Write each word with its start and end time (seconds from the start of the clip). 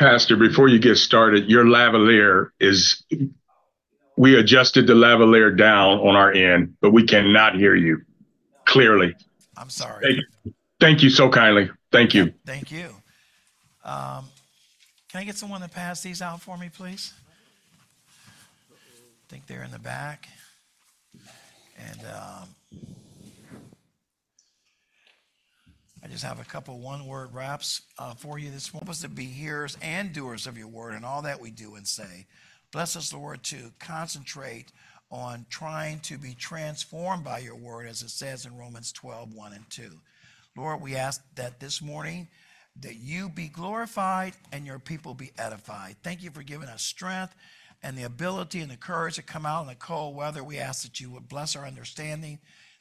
Pastor, 0.00 0.34
before 0.34 0.66
you 0.66 0.78
get 0.78 0.96
started, 0.96 1.50
your 1.50 1.64
lavalier 1.64 2.52
is, 2.58 3.04
we 4.16 4.34
adjusted 4.34 4.86
the 4.86 4.94
lavalier 4.94 5.54
down 5.54 5.98
on 5.98 6.16
our 6.16 6.32
end, 6.32 6.74
but 6.80 6.92
we 6.92 7.04
cannot 7.04 7.54
hear 7.54 7.74
you 7.74 8.00
clearly. 8.64 9.14
I'm 9.58 9.68
sorry. 9.68 10.02
Thank 10.02 10.16
you, 10.16 10.54
Thank 10.80 11.02
you 11.02 11.10
so 11.10 11.28
kindly. 11.28 11.68
Thank 11.92 12.14
you. 12.14 12.32
Thank 12.46 12.72
you. 12.72 12.86
Um, 13.84 14.24
can 15.10 15.20
I 15.20 15.24
get 15.24 15.36
someone 15.36 15.60
to 15.60 15.68
pass 15.68 16.02
these 16.02 16.22
out 16.22 16.40
for 16.40 16.56
me, 16.56 16.70
please? 16.72 17.12
I 18.70 18.74
think 19.28 19.46
they're 19.46 19.64
in 19.64 19.70
the 19.70 19.78
back. 19.78 20.30
And 21.76 22.00
um, 22.06 22.48
I 26.02 26.08
just 26.08 26.24
have 26.24 26.40
a 26.40 26.44
couple 26.44 26.78
one 26.78 27.06
word 27.06 27.34
wraps 27.34 27.82
uh, 27.98 28.14
for 28.14 28.38
you 28.38 28.50
this 28.50 28.72
morning. 28.72 28.86
Help 28.86 28.90
us 28.90 29.02
to 29.02 29.08
be 29.08 29.26
hearers 29.26 29.76
and 29.82 30.12
doers 30.12 30.46
of 30.46 30.56
your 30.56 30.68
word 30.68 30.94
and 30.94 31.04
all 31.04 31.22
that 31.22 31.40
we 31.40 31.50
do 31.50 31.74
and 31.74 31.86
say. 31.86 32.26
Bless 32.72 32.96
us, 32.96 33.12
Lord, 33.12 33.42
to 33.44 33.72
concentrate 33.78 34.72
on 35.10 35.44
trying 35.50 36.00
to 36.00 36.16
be 36.16 36.34
transformed 36.34 37.24
by 37.24 37.40
your 37.40 37.56
word, 37.56 37.86
as 37.86 38.00
it 38.00 38.10
says 38.10 38.46
in 38.46 38.56
Romans 38.56 38.92
12, 38.92 39.34
1 39.34 39.52
and 39.52 39.68
2. 39.68 39.90
Lord, 40.56 40.80
we 40.80 40.96
ask 40.96 41.22
that 41.34 41.60
this 41.60 41.82
morning 41.82 42.28
that 42.80 42.96
you 42.96 43.28
be 43.28 43.48
glorified 43.48 44.32
and 44.52 44.64
your 44.64 44.78
people 44.78 45.12
be 45.12 45.32
edified. 45.36 45.96
Thank 46.02 46.22
you 46.22 46.30
for 46.30 46.42
giving 46.42 46.68
us 46.68 46.82
strength 46.82 47.34
and 47.82 47.96
the 47.96 48.04
ability 48.04 48.60
and 48.60 48.70
the 48.70 48.76
courage 48.76 49.16
to 49.16 49.22
come 49.22 49.44
out 49.44 49.62
in 49.62 49.68
the 49.68 49.74
cold 49.74 50.16
weather. 50.16 50.42
We 50.42 50.58
ask 50.58 50.82
that 50.84 51.00
you 51.00 51.10
would 51.10 51.28
bless 51.28 51.56
our 51.56 51.66
understanding, 51.66 52.38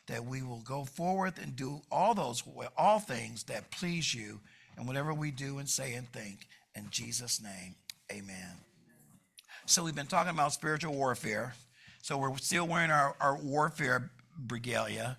that 0.09 0.25
we 0.25 0.41
will 0.41 0.61
go 0.65 0.83
forward 0.83 1.33
and 1.41 1.55
do 1.55 1.81
all 1.91 2.13
those 2.13 2.43
all 2.77 2.99
things 2.99 3.43
that 3.43 3.71
please 3.71 4.13
you 4.13 4.39
and 4.77 4.87
whatever 4.87 5.13
we 5.13 5.31
do 5.31 5.59
and 5.59 5.69
say 5.69 5.93
and 5.93 6.11
think. 6.11 6.47
In 6.75 6.87
Jesus' 6.89 7.41
name, 7.41 7.75
amen. 8.11 8.57
So 9.65 9.83
we've 9.83 9.95
been 9.95 10.07
talking 10.07 10.33
about 10.33 10.51
spiritual 10.53 10.93
warfare. 10.93 11.53
So 12.01 12.17
we're 12.17 12.35
still 12.37 12.67
wearing 12.67 12.91
our, 12.91 13.15
our 13.21 13.37
warfare 13.37 14.11
regalia. 14.49 15.17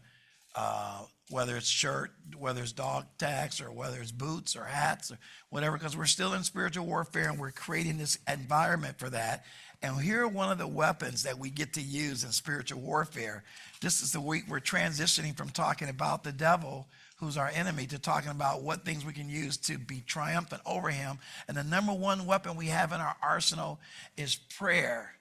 Uh, 0.55 1.03
whether 1.31 1.57
it's 1.57 1.69
shirt, 1.69 2.11
whether 2.37 2.61
it's 2.61 2.73
dog 2.73 3.07
tags, 3.17 3.61
or 3.61 3.71
whether 3.71 4.01
it's 4.01 4.11
boots 4.11 4.57
or 4.57 4.65
hats 4.65 5.13
or 5.13 5.19
whatever, 5.49 5.79
because 5.79 5.97
we're 5.97 6.05
still 6.05 6.35
in 6.35 6.43
spiritual 6.43 6.85
warfare 6.85 7.29
and 7.29 7.39
we're 7.39 7.53
creating 7.53 7.99
this 7.99 8.19
environment 8.29 8.99
for 8.99 9.09
that. 9.09 9.45
And 9.83 9.99
here 9.99 10.25
are 10.25 10.29
one 10.29 10.53
of 10.53 10.59
the 10.59 10.67
weapons 10.67 11.23
that 11.23 11.39
we 11.39 11.49
get 11.49 11.73
to 11.75 11.81
use 11.81 12.23
in 12.23 12.33
spiritual 12.33 12.83
warfare. 12.83 13.45
This 13.81 14.03
is 14.03 14.13
the 14.13 14.21
week 14.21 14.45
we're 14.47 14.61
transitioning 14.61 15.35
from 15.35 15.49
talking 15.49 15.89
about 15.89 16.23
the 16.23 16.33
devil, 16.33 16.87
who's 17.17 17.39
our 17.39 17.51
enemy, 17.55 17.87
to 17.87 17.99
talking 17.99 18.31
about 18.31 18.63
what 18.63 18.85
things 18.85 19.07
we 19.07 19.15
can 19.15 19.31
use 19.31 19.57
to 19.57 19.79
be 19.79 20.03
triumphant 20.07 20.61
over 20.67 20.91
him. 20.91 21.19
And 21.49 21.57
the 21.57 21.65
number 21.65 21.95
one 21.95 22.27
weapon 22.27 22.57
we 22.57 22.67
have 22.67 22.93
in 22.93 23.01
our 23.01 23.17
arsenal 23.23 23.81
is 24.19 24.37
prayer. 24.37 25.15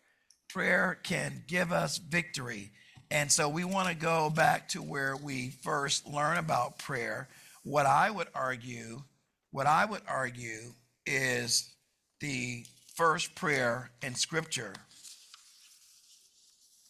Prayer 0.50 1.00
can 1.04 1.44
give 1.48 1.72
us 1.72 1.98
victory. 1.98 2.72
And 3.12 3.32
so 3.32 3.48
we 3.48 3.64
want 3.64 3.88
to 3.88 3.96
go 3.96 4.30
back 4.30 4.68
to 4.70 4.82
where 4.82 5.16
we 5.16 5.52
first 5.62 6.06
learn 6.06 6.38
about 6.38 6.80
prayer. 6.80 7.30
What 7.64 7.86
I 7.86 8.12
would 8.12 8.28
argue, 8.36 9.04
what 9.52 9.68
I 9.68 9.86
would 9.86 10.02
argue 10.06 10.74
is 11.06 11.74
the 12.20 12.66
first 13.00 13.34
prayer 13.34 13.90
in 14.04 14.14
scripture. 14.14 14.74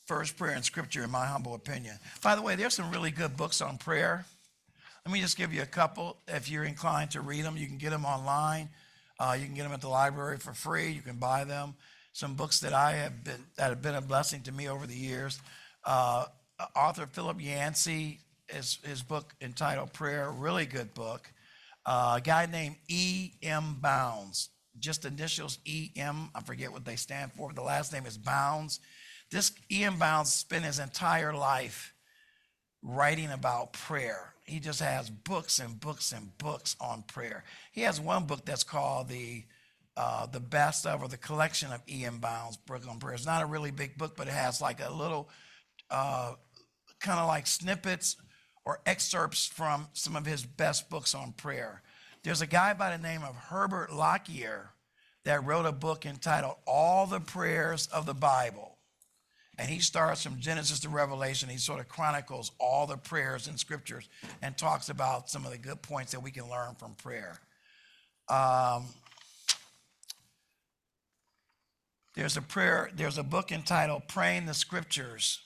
First 0.07 0.37
prayer 0.37 0.55
in 0.55 0.63
scripture, 0.63 1.03
in 1.03 1.11
my 1.11 1.27
humble 1.27 1.53
opinion. 1.53 1.99
By 2.23 2.35
the 2.35 2.41
way, 2.41 2.55
there's 2.55 2.73
some 2.73 2.89
really 2.89 3.11
good 3.11 3.37
books 3.37 3.61
on 3.61 3.77
prayer. 3.77 4.25
Let 5.05 5.13
me 5.13 5.21
just 5.21 5.37
give 5.37 5.53
you 5.53 5.61
a 5.61 5.67
couple. 5.67 6.17
If 6.27 6.49
you're 6.49 6.63
inclined 6.63 7.11
to 7.11 7.21
read 7.21 7.45
them, 7.45 7.57
you 7.57 7.67
can 7.67 7.77
get 7.77 7.91
them 7.91 8.05
online. 8.05 8.69
Uh, 9.19 9.37
you 9.39 9.45
can 9.45 9.53
get 9.53 9.61
them 9.61 9.71
at 9.71 9.81
the 9.81 9.87
library 9.87 10.37
for 10.37 10.51
free. 10.51 10.89
You 10.89 11.01
can 11.01 11.17
buy 11.17 11.43
them. 11.43 11.75
Some 12.13 12.33
books 12.33 12.61
that 12.61 12.73
I 12.73 12.93
have 12.93 13.23
been 13.23 13.45
that 13.57 13.69
have 13.69 13.83
been 13.83 13.93
a 13.93 14.01
blessing 14.01 14.41
to 14.43 14.51
me 14.51 14.67
over 14.67 14.87
the 14.87 14.95
years. 14.95 15.39
Uh, 15.85 16.25
author 16.75 17.05
Philip 17.05 17.39
Yancey, 17.39 18.19
his, 18.47 18.79
his 18.83 19.03
book 19.03 19.35
entitled 19.41 19.93
Prayer, 19.93 20.31
really 20.31 20.65
good 20.65 20.95
book. 20.95 21.31
Uh, 21.85 22.15
a 22.17 22.21
guy 22.21 22.47
named 22.47 22.77
E.M. 22.87 23.77
Bounds, 23.79 24.49
just 24.79 25.05
initials 25.05 25.59
E.M., 25.65 26.29
I 26.33 26.41
forget 26.41 26.71
what 26.71 26.85
they 26.85 26.95
stand 26.95 27.33
for, 27.33 27.53
the 27.53 27.61
last 27.61 27.93
name 27.93 28.05
is 28.05 28.17
Bounds. 28.17 28.79
This 29.31 29.51
E.M. 29.71 29.99
Bounds 29.99 30.33
spent 30.33 30.65
his 30.65 30.79
entire 30.79 31.33
life 31.33 31.93
writing 32.81 33.31
about 33.31 33.73
prayer. 33.73 34.33
He 34.45 34.59
just 34.59 34.81
has 34.81 35.09
books 35.09 35.59
and 35.59 35.79
books 35.79 36.11
and 36.11 36.35
books 36.37 36.75
on 36.79 37.03
prayer. 37.03 37.43
He 37.71 37.81
has 37.81 38.01
one 38.01 38.25
book 38.25 38.45
that's 38.45 38.63
called 38.63 39.09
the 39.09 39.43
uh, 39.97 40.25
the 40.27 40.39
best 40.39 40.87
of 40.87 41.03
or 41.03 41.09
the 41.09 41.17
collection 41.17 41.73
of 41.73 41.81
E.M. 41.89 42.19
Bounds 42.19 42.55
book 42.55 42.87
on 42.87 42.99
prayer. 42.99 43.15
It's 43.15 43.25
not 43.25 43.43
a 43.43 43.47
really 43.47 43.71
big 43.71 43.97
book, 43.97 44.15
but 44.15 44.27
it 44.27 44.33
has 44.33 44.61
like 44.61 44.79
a 44.81 44.91
little 44.91 45.29
uh, 45.91 46.35
kind 47.01 47.19
of 47.19 47.27
like 47.27 47.47
snippets 47.47 48.15
or 48.65 48.79
excerpts 48.85 49.45
from 49.45 49.87
some 49.93 50.15
of 50.15 50.25
his 50.25 50.45
best 50.45 50.89
books 50.89 51.13
on 51.13 51.33
prayer. 51.33 51.81
There's 52.23 52.41
a 52.41 52.47
guy 52.47 52.73
by 52.73 52.95
the 52.95 53.01
name 53.01 53.23
of 53.23 53.35
Herbert 53.35 53.91
Lockyer 53.91 54.71
that 55.23 55.45
wrote 55.45 55.65
a 55.65 55.71
book 55.71 56.05
entitled 56.05 56.55
All 56.65 57.05
the 57.05 57.19
Prayers 57.19 57.87
of 57.87 58.05
the 58.05 58.13
Bible. 58.13 58.77
And 59.57 59.69
he 59.69 59.79
starts 59.79 60.23
from 60.23 60.39
Genesis 60.39 60.79
to 60.81 60.89
Revelation. 60.89 61.49
He 61.49 61.57
sort 61.57 61.81
of 61.81 61.89
chronicles 61.89 62.51
all 62.59 62.87
the 62.87 62.95
prayers 62.95 63.47
in 63.47 63.57
scriptures 63.57 64.07
and 64.41 64.57
talks 64.57 64.87
about 64.87 65.29
some 65.29 65.45
of 65.45 65.51
the 65.51 65.57
good 65.57 65.81
points 65.81 66.13
that 66.13 66.23
we 66.23 66.31
can 66.31 66.49
learn 66.49 66.75
from 66.75 66.93
prayer. 66.95 67.37
Um, 68.29 68.85
there's 72.15 72.37
a 72.37 72.41
prayer, 72.41 72.89
there's 72.95 73.17
a 73.17 73.23
book 73.23 73.51
entitled 73.51 74.03
Praying 74.07 74.45
the 74.45 74.53
Scriptures 74.53 75.41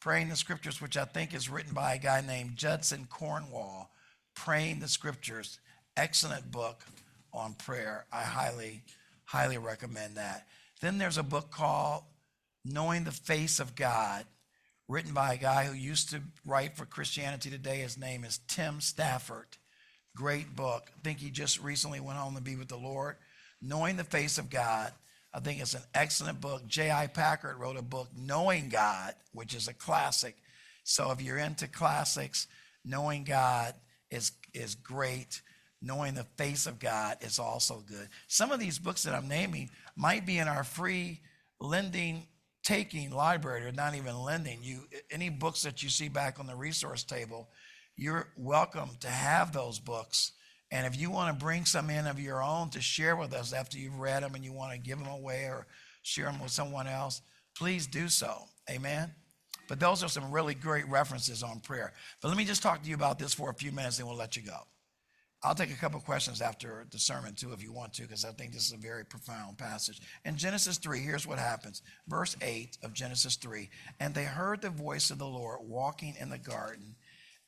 Praying 0.00 0.28
the 0.28 0.36
Scriptures, 0.36 0.80
which 0.80 0.96
I 0.96 1.04
think 1.04 1.34
is 1.34 1.50
written 1.50 1.74
by 1.74 1.94
a 1.94 1.98
guy 1.98 2.20
named 2.20 2.56
Judson 2.56 3.06
Cornwall. 3.10 3.90
Praying 4.44 4.78
the 4.78 4.88
Scriptures, 4.88 5.58
excellent 5.96 6.52
book 6.52 6.84
on 7.34 7.54
prayer. 7.54 8.06
I 8.12 8.22
highly, 8.22 8.82
highly 9.24 9.58
recommend 9.58 10.16
that. 10.16 10.46
Then 10.80 10.96
there's 10.96 11.18
a 11.18 11.24
book 11.24 11.50
called 11.50 12.04
Knowing 12.64 13.02
the 13.02 13.10
Face 13.10 13.58
of 13.58 13.74
God, 13.74 14.24
written 14.88 15.12
by 15.12 15.34
a 15.34 15.38
guy 15.38 15.64
who 15.64 15.74
used 15.74 16.10
to 16.10 16.22
write 16.46 16.76
for 16.76 16.86
Christianity 16.86 17.50
Today. 17.50 17.78
His 17.78 17.98
name 17.98 18.22
is 18.22 18.38
Tim 18.46 18.80
Stafford. 18.80 19.48
Great 20.16 20.54
book. 20.54 20.92
I 20.96 21.00
think 21.02 21.18
he 21.18 21.30
just 21.30 21.60
recently 21.60 21.98
went 21.98 22.18
home 22.18 22.36
to 22.36 22.40
be 22.40 22.54
with 22.54 22.68
the 22.68 22.76
Lord. 22.76 23.16
Knowing 23.60 23.96
the 23.96 24.04
Face 24.04 24.38
of 24.38 24.50
God. 24.50 24.92
I 25.34 25.40
think 25.40 25.60
it's 25.60 25.74
an 25.74 25.82
excellent 25.94 26.40
book. 26.40 26.64
J.I. 26.68 27.08
Packer 27.08 27.56
wrote 27.58 27.76
a 27.76 27.82
book, 27.82 28.08
Knowing 28.16 28.68
God, 28.68 29.14
which 29.32 29.52
is 29.52 29.66
a 29.66 29.74
classic. 29.74 30.36
So 30.84 31.10
if 31.10 31.20
you're 31.20 31.38
into 31.38 31.66
classics, 31.66 32.46
Knowing 32.84 33.24
God 33.24 33.74
is, 34.10 34.32
is 34.54 34.74
great. 34.74 35.42
Knowing 35.80 36.14
the 36.14 36.26
face 36.36 36.66
of 36.66 36.80
God 36.80 37.18
is 37.20 37.38
also 37.38 37.84
good. 37.88 38.08
Some 38.26 38.50
of 38.50 38.58
these 38.58 38.80
books 38.80 39.04
that 39.04 39.14
I'm 39.14 39.28
naming 39.28 39.70
might 39.94 40.26
be 40.26 40.38
in 40.38 40.48
our 40.48 40.64
free 40.64 41.20
lending 41.60 42.26
taking 42.64 43.10
library. 43.10 43.62
They're 43.62 43.70
not 43.70 43.94
even 43.94 44.18
lending. 44.18 44.58
You 44.60 44.80
any 45.12 45.28
books 45.28 45.62
that 45.62 45.80
you 45.80 45.88
see 45.88 46.08
back 46.08 46.40
on 46.40 46.48
the 46.48 46.56
resource 46.56 47.04
table, 47.04 47.48
you're 47.96 48.26
welcome 48.36 48.90
to 49.00 49.08
have 49.08 49.52
those 49.52 49.78
books 49.78 50.32
and 50.70 50.86
if 50.86 51.00
you 51.00 51.10
want 51.10 51.36
to 51.36 51.44
bring 51.44 51.64
some 51.64 51.88
in 51.90 52.06
of 52.06 52.20
your 52.20 52.42
own 52.42 52.70
to 52.70 52.80
share 52.80 53.16
with 53.16 53.32
us 53.32 53.52
after 53.52 53.78
you've 53.78 53.98
read 53.98 54.22
them 54.22 54.34
and 54.34 54.44
you 54.44 54.52
want 54.52 54.72
to 54.72 54.78
give 54.78 54.98
them 54.98 55.08
away 55.08 55.44
or 55.44 55.66
share 56.02 56.26
them 56.26 56.40
with 56.40 56.50
someone 56.50 56.86
else, 56.86 57.22
please 57.56 57.86
do 57.86 58.08
so. 58.08 58.44
Amen. 58.70 59.12
But 59.68 59.78
those 59.78 60.02
are 60.02 60.08
some 60.08 60.32
really 60.32 60.54
great 60.54 60.88
references 60.88 61.42
on 61.42 61.60
prayer. 61.60 61.92
But 62.20 62.28
let 62.28 62.36
me 62.36 62.44
just 62.44 62.62
talk 62.62 62.82
to 62.82 62.88
you 62.88 62.94
about 62.94 63.18
this 63.18 63.34
for 63.34 63.50
a 63.50 63.54
few 63.54 63.70
minutes 63.70 63.98
and 63.98 64.08
we'll 64.08 64.16
let 64.16 64.36
you 64.36 64.42
go. 64.42 64.58
I'll 65.42 65.54
take 65.54 65.70
a 65.70 65.76
couple 65.76 66.00
questions 66.00 66.42
after 66.42 66.84
the 66.90 66.98
sermon 66.98 67.34
too, 67.34 67.52
if 67.52 67.62
you 67.62 67.72
want 67.72 67.92
to, 67.94 68.02
because 68.02 68.24
I 68.24 68.32
think 68.32 68.52
this 68.52 68.66
is 68.66 68.72
a 68.72 68.78
very 68.78 69.04
profound 69.04 69.56
passage. 69.56 70.00
In 70.24 70.36
Genesis 70.36 70.78
3, 70.78 70.98
here's 70.98 71.28
what 71.28 71.38
happens. 71.38 71.82
Verse 72.08 72.36
8 72.42 72.78
of 72.82 72.92
Genesis 72.92 73.36
3 73.36 73.70
And 74.00 74.14
they 74.14 74.24
heard 74.24 74.60
the 74.60 74.70
voice 74.70 75.10
of 75.10 75.18
the 75.18 75.26
Lord 75.26 75.60
walking 75.62 76.14
in 76.18 76.28
the 76.28 76.38
garden 76.38 76.96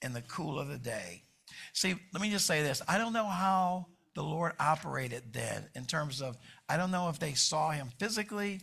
in 0.03 0.13
the 0.13 0.23
cool 0.23 0.61
of 0.61 0.69
the 0.69 0.79
day. 0.79 1.25
See, 1.73 1.97
let 2.13 2.23
me 2.23 2.31
just 2.31 2.47
say 2.47 2.63
this. 2.63 2.81
I 2.87 2.97
don't 2.97 3.13
know 3.13 3.27
how 3.27 3.87
the 4.15 4.23
Lord 4.23 4.53
operated 4.61 5.33
then 5.33 5.69
in 5.75 5.85
terms 5.85 6.21
of, 6.21 6.37
I 6.69 6.77
don't 6.77 6.93
know 6.93 7.09
if 7.09 7.19
they 7.19 7.35
saw 7.35 7.71
him 7.71 7.91
physically. 7.99 8.61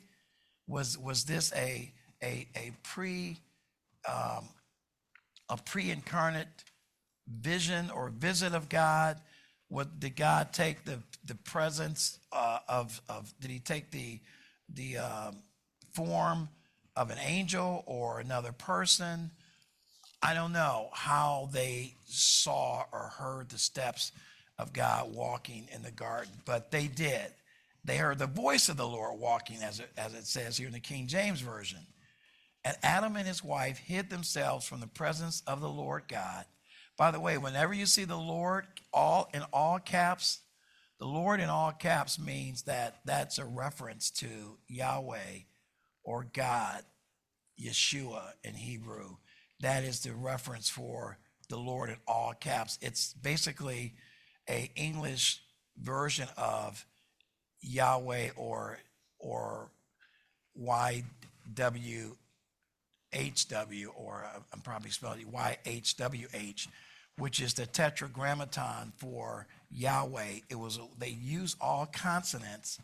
Was, 0.67 0.97
was 0.97 1.25
this 1.25 1.53
a, 1.53 1.93
a, 2.21 2.47
a 2.55 2.71
pre, 2.83 3.37
um, 4.07 4.49
a 5.49 5.57
pre-incarnate 5.57 6.47
vision 7.27 7.89
or 7.89 8.09
visit 8.09 8.53
of 8.53 8.69
God? 8.69 9.19
What 9.69 9.99
did 9.99 10.15
God 10.15 10.53
take 10.53 10.85
the, 10.85 10.99
the 11.25 11.35
presence 11.35 12.19
uh, 12.31 12.59
of, 12.67 13.01
of, 13.09 13.33
did 13.39 13.51
he 13.51 13.59
take 13.59 13.91
the, 13.91 14.19
the 14.73 14.97
um, 14.97 15.37
form 15.93 16.49
of 16.95 17.11
an 17.11 17.17
angel 17.19 17.83
or 17.85 18.19
another 18.19 18.51
person? 18.51 19.31
I 20.21 20.33
don't 20.33 20.53
know 20.53 20.89
how 20.93 21.49
they 21.51 21.95
saw 22.07 22.85
or 22.91 23.11
heard 23.17 23.49
the 23.49 23.57
steps 23.57 24.11
of 24.57 24.73
God 24.73 25.13
walking 25.13 25.67
in 25.73 25.83
the 25.83 25.91
garden, 25.91 26.33
but 26.45 26.71
they 26.71 26.87
did. 26.87 27.27
They 27.85 27.97
heard 27.97 28.19
the 28.19 28.27
voice 28.27 28.69
of 28.69 28.77
the 28.77 28.87
Lord 28.87 29.19
walking, 29.19 29.61
as 29.61 29.79
it, 29.79 29.89
as 29.97 30.13
it 30.13 30.25
says 30.25 30.57
here 30.57 30.67
in 30.67 30.73
the 30.73 30.79
King 30.79 31.07
James 31.07 31.39
Version. 31.39 31.79
And 32.67 32.75
Adam 32.83 33.15
and 33.15 33.25
his 33.25 33.41
wife 33.41 33.77
hid 33.77 34.09
themselves 34.09 34.65
from 34.65 34.81
the 34.81 34.87
presence 34.87 35.41
of 35.47 35.61
the 35.61 35.69
Lord 35.69 36.03
God. 36.09 36.43
By 36.97 37.11
the 37.11 37.19
way, 37.21 37.37
whenever 37.37 37.73
you 37.73 37.85
see 37.85 38.03
the 38.03 38.17
Lord 38.17 38.65
all 38.91 39.29
in 39.33 39.41
all 39.53 39.79
caps, 39.79 40.39
the 40.99 41.05
Lord 41.05 41.39
in 41.39 41.47
all 41.47 41.71
caps 41.71 42.19
means 42.19 42.63
that 42.63 42.99
that's 43.05 43.37
a 43.37 43.45
reference 43.45 44.11
to 44.11 44.57
Yahweh 44.67 45.43
or 46.03 46.27
God, 46.33 46.83
Yeshua 47.57 48.33
in 48.43 48.55
Hebrew. 48.55 49.15
That 49.61 49.85
is 49.85 50.01
the 50.01 50.11
reference 50.11 50.67
for 50.67 51.19
the 51.47 51.55
Lord 51.55 51.89
in 51.89 51.95
all 52.05 52.33
caps. 52.33 52.77
It's 52.81 53.13
basically 53.13 53.93
a 54.49 54.69
English 54.75 55.41
version 55.81 56.27
of 56.35 56.85
Yahweh 57.61 58.31
or 58.35 58.79
or 59.19 59.71
YWHW 63.17 63.87
or 63.95 64.25
uh, 64.25 64.39
I'm 64.53 64.61
probably 64.61 64.91
spelling 64.91 65.21
it 65.21 65.31
YHWH, 65.31 66.67
which 67.17 67.41
is 67.41 67.53
the 67.53 67.65
tetragrammaton 67.65 68.93
for 68.97 69.47
Yahweh. 69.71 70.39
It 70.49 70.55
was 70.55 70.79
they 70.97 71.09
use 71.09 71.55
all 71.59 71.87
consonants 71.87 72.79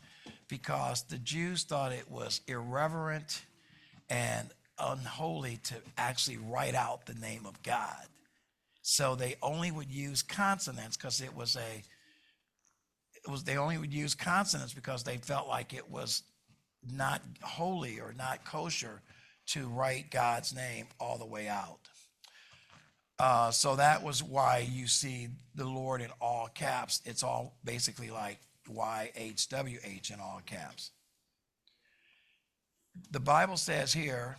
because 0.48 1.02
the 1.04 1.18
Jews 1.18 1.64
thought 1.64 1.92
it 1.92 2.10
was 2.10 2.40
irreverent 2.46 3.44
and 4.10 4.50
unholy 4.78 5.58
to 5.64 5.74
actually 5.96 6.36
write 6.36 6.74
out 6.74 7.06
the 7.06 7.14
name 7.14 7.46
of 7.46 7.62
God. 7.62 8.06
So 8.82 9.14
they 9.14 9.36
only 9.42 9.70
would 9.70 9.90
use 9.90 10.22
consonants 10.22 10.96
because 10.96 11.20
it 11.20 11.34
was 11.34 11.56
a 11.56 11.82
it 13.26 13.30
was 13.30 13.44
they 13.44 13.56
only 13.56 13.78
would 13.78 13.94
use 13.94 14.14
consonants 14.14 14.74
because 14.74 15.02
they 15.04 15.16
felt 15.16 15.48
like 15.48 15.72
it 15.72 15.90
was 15.90 16.22
not 16.92 17.22
holy 17.42 17.98
or 17.98 18.12
not 18.18 18.44
kosher 18.44 19.00
to 19.46 19.68
write 19.68 20.10
God's 20.10 20.54
name 20.54 20.86
all 20.98 21.18
the 21.18 21.26
way 21.26 21.48
out. 21.48 21.78
Uh, 23.18 23.50
so 23.50 23.76
that 23.76 24.02
was 24.02 24.22
why 24.22 24.66
you 24.70 24.86
see 24.86 25.28
the 25.54 25.66
Lord 25.66 26.00
in 26.00 26.10
all 26.20 26.48
caps. 26.48 27.00
It's 27.04 27.22
all 27.22 27.56
basically 27.64 28.10
like 28.10 28.38
YHWH 28.68 30.12
in 30.12 30.20
all 30.20 30.40
caps. 30.44 30.90
The 33.10 33.20
Bible 33.20 33.56
says 33.56 33.92
here 33.92 34.36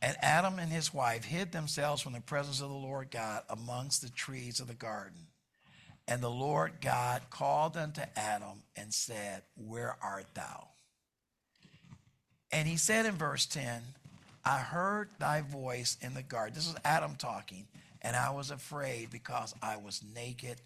and 0.00 0.16
Adam 0.22 0.58
and 0.58 0.70
his 0.70 0.94
wife 0.94 1.24
hid 1.24 1.52
themselves 1.52 2.02
from 2.02 2.12
the 2.12 2.20
presence 2.20 2.60
of 2.60 2.68
the 2.68 2.74
Lord 2.74 3.10
God 3.10 3.42
amongst 3.50 4.02
the 4.02 4.10
trees 4.10 4.60
of 4.60 4.68
the 4.68 4.74
garden. 4.74 5.26
And 6.06 6.22
the 6.22 6.30
Lord 6.30 6.80
God 6.80 7.22
called 7.30 7.76
unto 7.76 8.02
Adam 8.16 8.62
and 8.76 8.94
said, 8.94 9.42
Where 9.56 9.96
art 10.00 10.26
thou? 10.34 10.68
And 12.50 12.66
he 12.66 12.76
said 12.76 13.06
in 13.06 13.14
verse 13.14 13.46
10, 13.46 13.82
I 14.44 14.58
heard 14.58 15.10
thy 15.18 15.42
voice 15.42 15.98
in 16.00 16.14
the 16.14 16.22
garden. 16.22 16.54
This 16.54 16.68
is 16.68 16.76
Adam 16.84 17.16
talking. 17.16 17.66
And 18.00 18.16
I 18.16 18.30
was 18.30 18.50
afraid 18.50 19.10
because 19.10 19.54
I 19.62 19.76
was 19.76 20.02
naked 20.14 20.60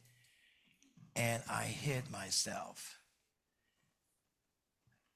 and 1.17 1.43
I 1.51 1.65
hid 1.65 2.11
myself. 2.11 2.99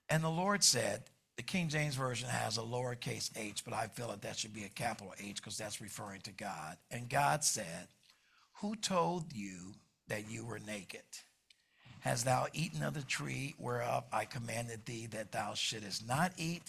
And 0.08 0.22
the 0.22 0.30
Lord 0.30 0.64
said, 0.64 1.04
the 1.36 1.42
King 1.42 1.68
James 1.68 1.94
Version 1.94 2.28
has 2.30 2.56
a 2.56 2.62
lowercase 2.62 3.30
h, 3.36 3.62
but 3.64 3.74
I 3.74 3.88
feel 3.88 4.08
that 4.08 4.22
that 4.22 4.38
should 4.38 4.54
be 4.54 4.64
a 4.64 4.70
capital 4.70 5.12
H 5.20 5.36
because 5.36 5.58
that's 5.58 5.82
referring 5.82 6.22
to 6.22 6.32
God. 6.32 6.78
And 6.90 7.10
God 7.10 7.44
said, 7.44 7.88
Who 8.62 8.74
told 8.74 9.34
you 9.34 9.74
that 10.08 10.30
you 10.30 10.46
were 10.46 10.58
naked? 10.58 11.02
Hast 12.06 12.24
thou 12.24 12.46
eaten 12.52 12.84
of 12.84 12.94
the 12.94 13.02
tree 13.02 13.56
whereof 13.58 14.04
I 14.12 14.26
commanded 14.26 14.86
thee 14.86 15.06
that 15.06 15.32
thou 15.32 15.54
shouldest 15.54 16.06
not 16.06 16.30
eat? 16.36 16.62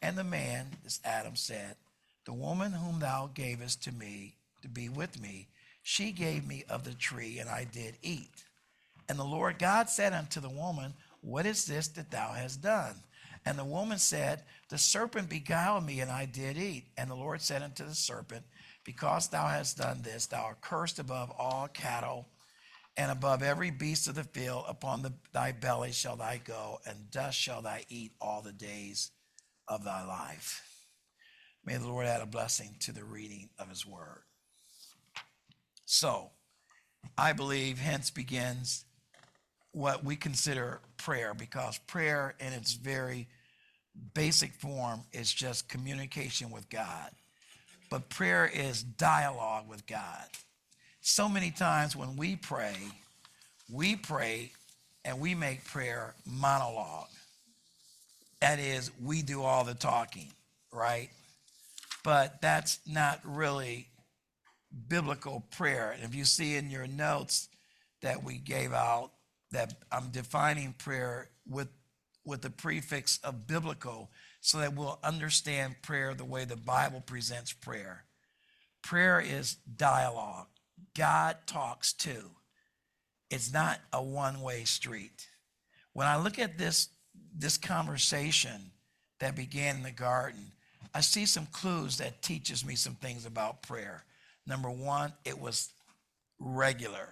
And 0.00 0.16
the 0.16 0.24
man, 0.24 0.68
this 0.82 0.98
Adam, 1.04 1.36
said, 1.36 1.76
The 2.24 2.32
woman 2.32 2.72
whom 2.72 2.98
thou 2.98 3.28
gavest 3.34 3.84
to 3.84 3.92
me 3.92 4.36
to 4.62 4.68
be 4.68 4.88
with 4.88 5.20
me, 5.20 5.48
she 5.82 6.10
gave 6.10 6.48
me 6.48 6.64
of 6.70 6.84
the 6.84 6.94
tree, 6.94 7.38
and 7.38 7.50
I 7.50 7.64
did 7.70 7.98
eat. 8.00 8.44
And 9.10 9.18
the 9.18 9.24
Lord 9.24 9.58
God 9.58 9.90
said 9.90 10.14
unto 10.14 10.40
the 10.40 10.48
woman, 10.48 10.94
What 11.20 11.44
is 11.44 11.66
this 11.66 11.88
that 11.88 12.10
thou 12.10 12.32
hast 12.32 12.62
done? 12.62 12.94
And 13.44 13.58
the 13.58 13.66
woman 13.66 13.98
said, 13.98 14.42
The 14.70 14.78
serpent 14.78 15.28
beguiled 15.28 15.84
me, 15.84 16.00
and 16.00 16.10
I 16.10 16.24
did 16.24 16.56
eat. 16.56 16.86
And 16.96 17.10
the 17.10 17.14
Lord 17.14 17.42
said 17.42 17.60
unto 17.60 17.84
the 17.84 17.94
serpent, 17.94 18.46
Because 18.84 19.28
thou 19.28 19.48
hast 19.48 19.76
done 19.76 20.00
this, 20.00 20.24
thou 20.24 20.44
art 20.44 20.62
cursed 20.62 20.98
above 20.98 21.30
all 21.32 21.68
cattle 21.68 22.26
and 22.96 23.10
above 23.10 23.42
every 23.42 23.70
beast 23.70 24.08
of 24.08 24.14
the 24.14 24.24
field. 24.24 24.64
Upon 24.68 25.02
the, 25.02 25.12
thy 25.32 25.52
belly 25.52 25.92
shall 25.92 26.16
thy 26.16 26.40
go, 26.42 26.80
and 26.86 27.10
dust 27.10 27.38
shall 27.38 27.62
thou 27.62 27.78
eat 27.88 28.12
all 28.20 28.42
the 28.42 28.52
days 28.52 29.10
of 29.68 29.84
thy 29.84 30.04
life. 30.04 30.62
May 31.64 31.76
the 31.76 31.88
Lord 31.88 32.06
add 32.06 32.22
a 32.22 32.26
blessing 32.26 32.76
to 32.80 32.92
the 32.92 33.04
reading 33.04 33.48
of 33.58 33.68
his 33.68 33.86
word. 33.86 34.22
So, 35.84 36.30
I 37.16 37.32
believe 37.32 37.78
hence 37.78 38.10
begins 38.10 38.84
what 39.72 40.04
we 40.04 40.16
consider 40.16 40.80
prayer 40.96 41.34
because 41.34 41.78
prayer 41.78 42.34
in 42.40 42.52
its 42.52 42.74
very 42.74 43.28
basic 44.14 44.54
form 44.54 45.02
is 45.12 45.32
just 45.32 45.68
communication 45.68 46.50
with 46.50 46.68
God. 46.68 47.10
But 47.90 48.08
prayer 48.08 48.50
is 48.52 48.82
dialogue 48.82 49.68
with 49.68 49.86
God. 49.86 50.24
So 51.04 51.28
many 51.28 51.50
times 51.50 51.96
when 51.96 52.16
we 52.16 52.36
pray, 52.36 52.76
we 53.68 53.96
pray 53.96 54.52
and 55.04 55.18
we 55.20 55.34
make 55.34 55.64
prayer 55.64 56.14
monologue. 56.24 57.08
That 58.40 58.60
is, 58.60 58.92
we 59.02 59.22
do 59.22 59.42
all 59.42 59.64
the 59.64 59.74
talking, 59.74 60.28
right? 60.72 61.10
But 62.04 62.40
that's 62.40 62.78
not 62.86 63.20
really 63.24 63.88
biblical 64.88 65.44
prayer. 65.50 65.90
And 65.90 66.04
if 66.04 66.14
you 66.14 66.24
see 66.24 66.54
in 66.54 66.70
your 66.70 66.86
notes 66.86 67.48
that 68.02 68.22
we 68.22 68.38
gave 68.38 68.72
out, 68.72 69.10
that 69.50 69.74
I'm 69.90 70.10
defining 70.10 70.72
prayer 70.72 71.28
with 71.48 71.68
with 72.24 72.42
the 72.42 72.50
prefix 72.50 73.18
of 73.24 73.48
biblical 73.48 74.08
so 74.40 74.58
that 74.58 74.76
we'll 74.76 75.00
understand 75.02 75.82
prayer 75.82 76.14
the 76.14 76.24
way 76.24 76.44
the 76.44 76.56
Bible 76.56 77.00
presents 77.00 77.52
prayer. 77.52 78.04
Prayer 78.82 79.20
is 79.20 79.56
dialogue. 79.76 80.46
God 80.94 81.36
talks 81.46 81.92
too. 81.92 82.30
It's 83.30 83.52
not 83.52 83.80
a 83.92 84.02
one-way 84.02 84.64
street. 84.64 85.26
When 85.92 86.06
I 86.06 86.16
look 86.16 86.38
at 86.38 86.58
this 86.58 86.88
this 87.34 87.56
conversation 87.56 88.70
that 89.20 89.36
began 89.36 89.76
in 89.76 89.82
the 89.82 89.90
garden, 89.90 90.52
I 90.94 91.00
see 91.00 91.26
some 91.26 91.46
clues 91.46 91.98
that 91.98 92.22
teaches 92.22 92.64
me 92.64 92.74
some 92.74 92.94
things 92.94 93.24
about 93.24 93.62
prayer. 93.62 94.04
Number 94.46 94.70
1, 94.70 95.12
it 95.24 95.38
was 95.38 95.72
regular. 96.38 97.08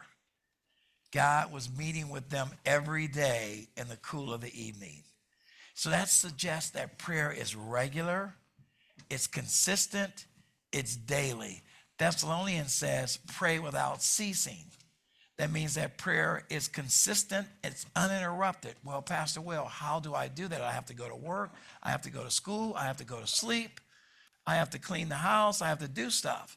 God 1.12 1.53
was 1.53 1.71
meeting 1.77 2.09
with 2.09 2.29
them 2.29 2.50
every 2.67 3.09
day 3.09 3.69
in 3.77 3.89
the 3.89 3.97
cool 3.97 4.33
of 4.33 4.41
the 4.41 4.61
evening. 4.61 5.03
So 5.75 5.91
that 5.91 6.09
suggests 6.09 6.71
that 6.71 6.99
prayer 6.99 7.33
is 7.33 7.57
regular, 7.57 8.35
it's 9.09 9.27
consistent, 9.27 10.27
it's 10.73 10.95
daily. 10.95 11.62
Thessalonians 12.00 12.73
says, 12.73 13.19
pray 13.26 13.59
without 13.59 14.02
ceasing. 14.02 14.64
That 15.37 15.52
means 15.52 15.75
that 15.75 15.99
prayer 15.99 16.47
is 16.49 16.66
consistent, 16.66 17.47
it's 17.62 17.85
uninterrupted. 17.95 18.76
Well, 18.83 19.02
Pastor 19.02 19.42
Will, 19.42 19.66
how 19.66 20.00
do 20.00 20.14
I 20.14 20.28
do 20.28 20.49
that? 20.49 20.62
I 20.62 20.73
have 20.73 20.87
to 20.87 20.95
go 20.95 21.11
to 21.11 21.14
work, 21.14 21.52
I 21.83 21.90
have 21.90 22.00
to 22.02 22.11
go 22.11 22.25
to 22.25 22.30
school, 22.30 22.73
I 22.75 22.87
have 22.87 22.97
to 22.97 23.04
go 23.04 23.21
to 23.21 23.26
sleep, 23.26 23.80
I 24.47 24.54
have 24.54 24.71
to 24.71 24.78
clean 24.78 25.11
the 25.11 25.16
house, 25.16 25.61
I 25.61 25.69
have 25.69 25.80
to 25.80 25.88
do 25.88 26.09
stuff. 26.09 26.57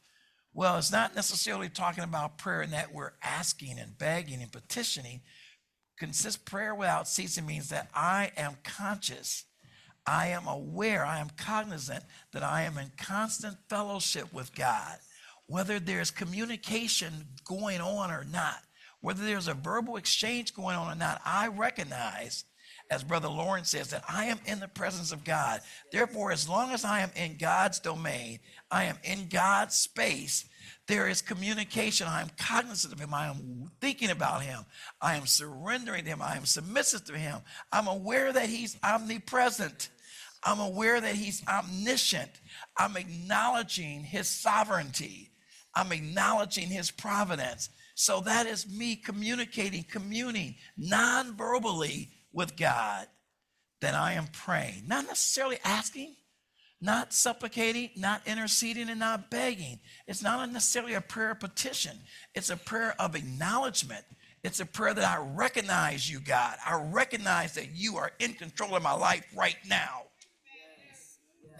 Well, 0.53 0.77
it's 0.77 0.93
not 0.93 1.13
necessarily 1.13 1.67
talking 1.67 2.05
about 2.05 2.37
prayer 2.37 2.61
in 2.61 2.71
that 2.71 2.93
we're 2.93 3.11
asking 3.21 3.79
and 3.79 3.97
begging 3.97 4.41
and 4.41 4.51
petitioning. 4.51 5.23
Consist 5.99 6.45
prayer 6.45 6.73
without 6.73 7.05
ceasing 7.05 7.45
means 7.45 7.67
that 7.67 7.89
I 7.93 8.31
am 8.37 8.55
conscious, 8.63 9.43
I 10.07 10.27
am 10.27 10.47
aware, 10.47 11.05
I 11.05 11.19
am 11.19 11.31
cognizant 11.35 12.05
that 12.31 12.43
I 12.43 12.61
am 12.61 12.77
in 12.77 12.93
constant 12.95 13.57
fellowship 13.67 14.31
with 14.31 14.55
God. 14.55 14.99
Whether 15.47 15.79
there's 15.79 16.11
communication 16.11 17.27
going 17.45 17.81
on 17.81 18.11
or 18.11 18.23
not, 18.23 18.61
whether 19.01 19.25
there's 19.25 19.49
a 19.49 19.53
verbal 19.53 19.97
exchange 19.97 20.53
going 20.53 20.75
on 20.77 20.91
or 20.91 20.95
not, 20.95 21.21
I 21.25 21.47
recognize, 21.47 22.45
as 22.89 23.03
Brother 23.03 23.27
Lawrence 23.27 23.69
says, 23.69 23.89
that 23.89 24.03
I 24.07 24.25
am 24.25 24.39
in 24.45 24.61
the 24.61 24.67
presence 24.67 25.11
of 25.11 25.25
God. 25.25 25.59
Therefore, 25.91 26.31
as 26.31 26.47
long 26.47 26.71
as 26.71 26.85
I 26.85 27.01
am 27.01 27.11
in 27.15 27.37
God's 27.37 27.79
domain, 27.79 28.39
I 28.71 28.85
am 28.85 28.97
in 29.03 29.27
God's 29.27 29.75
space. 29.75 30.45
There 30.87 31.09
is 31.09 31.21
communication. 31.21 32.07
I 32.07 32.21
am 32.21 32.29
cognizant 32.37 32.93
of 32.93 32.99
Him. 32.99 33.13
I 33.13 33.27
am 33.27 33.71
thinking 33.81 34.09
about 34.09 34.43
Him. 34.43 34.65
I 35.01 35.15
am 35.15 35.25
surrendering 35.25 36.05
to 36.05 36.09
Him. 36.09 36.21
I 36.21 36.37
am 36.37 36.45
submissive 36.45 37.03
to 37.05 37.17
Him. 37.17 37.39
I'm 37.71 37.87
aware 37.87 38.31
that 38.31 38.47
He's 38.47 38.77
omnipresent. 38.83 39.89
I'm 40.43 40.59
aware 40.59 41.01
that 41.01 41.15
He's 41.15 41.45
omniscient. 41.47 42.31
I'm 42.77 42.95
acknowledging 42.95 44.03
His 44.03 44.29
sovereignty. 44.29 45.32
I'm 45.75 45.91
acknowledging 45.91 46.67
His 46.67 46.91
providence. 46.91 47.69
So 47.95 48.21
that 48.21 48.45
is 48.45 48.67
me 48.69 48.95
communicating, 48.95 49.83
communing 49.83 50.55
non 50.77 51.35
verbally 51.35 52.11
with 52.31 52.55
God 52.57 53.07
that 53.81 53.93
I 53.93 54.13
am 54.13 54.27
praying, 54.27 54.83
not 54.87 55.05
necessarily 55.05 55.57
asking, 55.63 56.15
not 56.81 57.13
supplicating, 57.13 57.89
not 57.95 58.21
interceding, 58.25 58.89
and 58.89 58.99
not 58.99 59.29
begging. 59.29 59.79
It's 60.07 60.23
not 60.23 60.49
necessarily 60.51 60.93
a 60.93 61.01
prayer 61.01 61.31
of 61.31 61.39
petition, 61.39 61.97
it's 62.33 62.49
a 62.49 62.57
prayer 62.57 62.95
of 62.99 63.15
acknowledgement. 63.15 64.05
It's 64.43 64.59
a 64.59 64.65
prayer 64.65 64.93
that 64.93 65.05
I 65.05 65.23
recognize 65.23 66.11
you, 66.11 66.19
God. 66.19 66.57
I 66.65 66.75
recognize 66.91 67.53
that 67.53 67.73
you 67.73 67.95
are 67.95 68.11
in 68.19 68.33
control 68.33 68.75
of 68.75 68.83
my 68.83 68.91
life 68.91 69.25
right 69.33 69.55
now. 69.69 70.01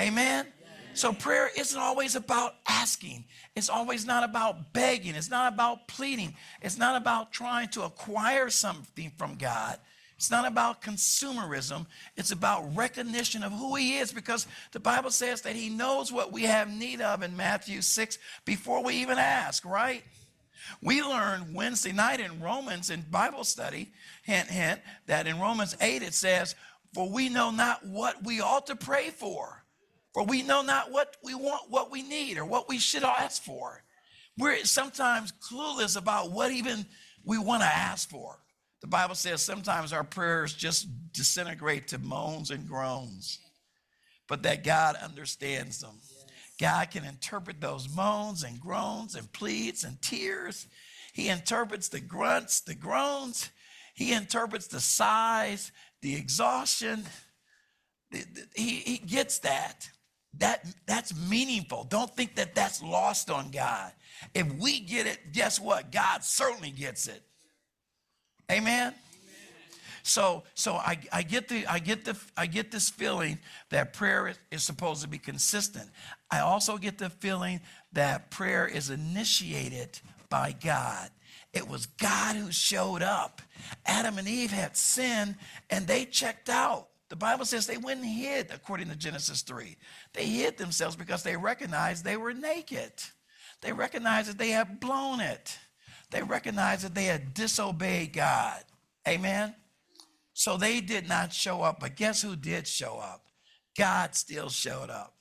Amen. 0.01 0.47
So 0.95 1.11
prayer 1.11 1.49
isn't 1.57 1.79
always 1.79 2.15
about 2.15 2.53
asking. 2.67 3.25
It's 3.55 3.69
always 3.69 4.05
not 4.05 4.23
about 4.23 4.73
begging. 4.73 5.15
It's 5.15 5.29
not 5.29 5.51
about 5.51 5.87
pleading. 5.87 6.35
It's 6.61 6.77
not 6.77 7.01
about 7.01 7.31
trying 7.31 7.69
to 7.69 7.83
acquire 7.83 8.49
something 8.49 9.11
from 9.17 9.35
God. 9.35 9.79
It's 10.17 10.29
not 10.29 10.45
about 10.45 10.83
consumerism. 10.83 11.87
It's 12.15 12.31
about 12.31 12.75
recognition 12.75 13.43
of 13.43 13.51
who 13.51 13.75
He 13.75 13.97
is 13.97 14.13
because 14.13 14.45
the 14.71 14.79
Bible 14.79 15.09
says 15.09 15.41
that 15.41 15.55
He 15.55 15.69
knows 15.69 16.11
what 16.11 16.31
we 16.31 16.43
have 16.43 16.69
need 16.69 17.01
of 17.01 17.23
in 17.23 17.35
Matthew 17.35 17.81
6 17.81 18.19
before 18.45 18.83
we 18.83 18.95
even 18.95 19.17
ask, 19.17 19.65
right? 19.65 20.03
We 20.81 21.01
learned 21.01 21.55
Wednesday 21.55 21.91
night 21.91 22.19
in 22.19 22.39
Romans 22.39 22.91
in 22.91 23.03
Bible 23.09 23.43
study, 23.43 23.91
hint, 24.21 24.47
hint, 24.47 24.79
that 25.07 25.27
in 25.27 25.39
Romans 25.39 25.75
8 25.81 26.03
it 26.03 26.13
says, 26.13 26.55
For 26.93 27.09
we 27.09 27.29
know 27.29 27.49
not 27.49 27.85
what 27.85 28.23
we 28.23 28.39
ought 28.39 28.67
to 28.67 28.75
pray 28.75 29.09
for 29.09 29.62
for 30.13 30.23
we 30.23 30.43
know 30.43 30.61
not 30.61 30.91
what 30.91 31.17
we 31.23 31.33
want, 31.33 31.69
what 31.69 31.91
we 31.91 32.03
need, 32.03 32.37
or 32.37 32.45
what 32.45 32.69
we 32.69 32.77
should 32.77 33.03
ask 33.03 33.41
for. 33.41 33.83
We're 34.37 34.63
sometimes 34.63 35.31
clueless 35.31 35.97
about 35.97 36.31
what 36.31 36.51
even 36.51 36.85
we 37.23 37.37
want 37.37 37.63
to 37.63 37.67
ask 37.67 38.09
for. 38.09 38.37
The 38.81 38.87
Bible 38.87 39.15
says 39.15 39.41
sometimes 39.41 39.93
our 39.93 40.03
prayers 40.03 40.53
just 40.53 40.87
disintegrate 41.13 41.87
to 41.89 41.97
moans 41.97 42.51
and 42.51 42.67
groans, 42.67 43.39
but 44.27 44.43
that 44.43 44.63
God 44.63 44.95
understands 44.97 45.79
them. 45.79 45.95
God 46.59 46.91
can 46.91 47.05
interpret 47.05 47.59
those 47.59 47.93
moans 47.95 48.43
and 48.43 48.59
groans 48.59 49.15
and 49.15 49.31
pleads 49.31 49.83
and 49.83 50.01
tears. 50.01 50.67
He 51.13 51.29
interprets 51.29 51.89
the 51.89 51.99
grunts, 51.99 52.61
the 52.61 52.75
groans. 52.75 53.49
He 53.95 54.13
interprets 54.13 54.67
the 54.67 54.79
sighs, 54.79 55.71
the 56.01 56.15
exhaustion. 56.15 57.03
He, 58.55 58.75
he 58.79 58.97
gets 58.97 59.39
that 59.39 59.89
that 60.39 60.65
that's 60.85 61.15
meaningful. 61.29 61.83
Don't 61.85 62.13
think 62.15 62.35
that 62.35 62.55
that's 62.55 62.81
lost 62.81 63.29
on 63.29 63.51
god. 63.51 63.91
If 64.33 64.51
we 64.53 64.79
get 64.79 65.05
it 65.05 65.31
guess 65.31 65.59
what? 65.59 65.91
God 65.91 66.23
certainly 66.23 66.71
gets 66.71 67.07
it. 67.07 67.21
Amen? 68.51 68.93
So 70.03 70.43
so 70.53 70.73
I, 70.73 70.99
I 71.11 71.23
get 71.23 71.47
the 71.47 71.65
i 71.67 71.79
get 71.79 72.03
the 72.03 72.17
i 72.35 72.45
get 72.45 72.71
this 72.71 72.89
feeling 72.89 73.39
that 73.69 73.93
prayer 73.93 74.27
is, 74.27 74.39
is 74.51 74.63
supposed 74.63 75.01
to 75.03 75.07
be 75.07 75.17
consistent. 75.17 75.89
I 76.29 76.39
also 76.39 76.77
get 76.77 76.97
the 76.97 77.09
feeling 77.09 77.61
that 77.93 78.29
prayer 78.29 78.67
is 78.67 78.89
initiated 78.89 79.99
by 80.29 80.55
god. 80.61 81.09
It 81.53 81.69
was 81.69 81.85
god 81.85 82.35
who 82.35 82.51
showed 82.51 83.01
up. 83.01 83.41
Adam 83.85 84.17
and 84.17 84.27
eve 84.27 84.51
had 84.51 84.75
sinned 84.75 85.35
and 85.69 85.87
they 85.87 86.05
checked 86.05 86.49
out 86.49 86.87
the 87.13 87.17
Bible 87.17 87.45
says 87.45 87.67
they 87.67 87.77
went 87.77 87.99
and 87.99 88.09
hid, 88.09 88.49
according 88.51 88.89
to 88.89 88.95
Genesis 88.95 89.43
3. 89.43 89.77
They 90.13 90.25
hid 90.25 90.57
themselves 90.57 90.95
because 90.95 91.21
they 91.21 91.37
recognized 91.37 92.03
they 92.03 92.17
were 92.17 92.33
naked. 92.33 92.91
They 93.61 93.71
recognized 93.71 94.29
that 94.29 94.39
they 94.39 94.49
had 94.49 94.79
blown 94.79 95.19
it. 95.19 95.59
They 96.09 96.23
recognized 96.23 96.83
that 96.83 96.95
they 96.95 97.03
had 97.03 97.35
disobeyed 97.35 98.13
God. 98.13 98.63
Amen? 99.07 99.53
So 100.33 100.57
they 100.57 100.81
did 100.81 101.07
not 101.07 101.31
show 101.31 101.61
up. 101.61 101.79
But 101.79 101.97
guess 101.97 102.19
who 102.19 102.35
did 102.35 102.65
show 102.65 102.97
up? 102.97 103.27
God 103.77 104.15
still 104.15 104.49
showed 104.49 104.89
up. 104.89 105.13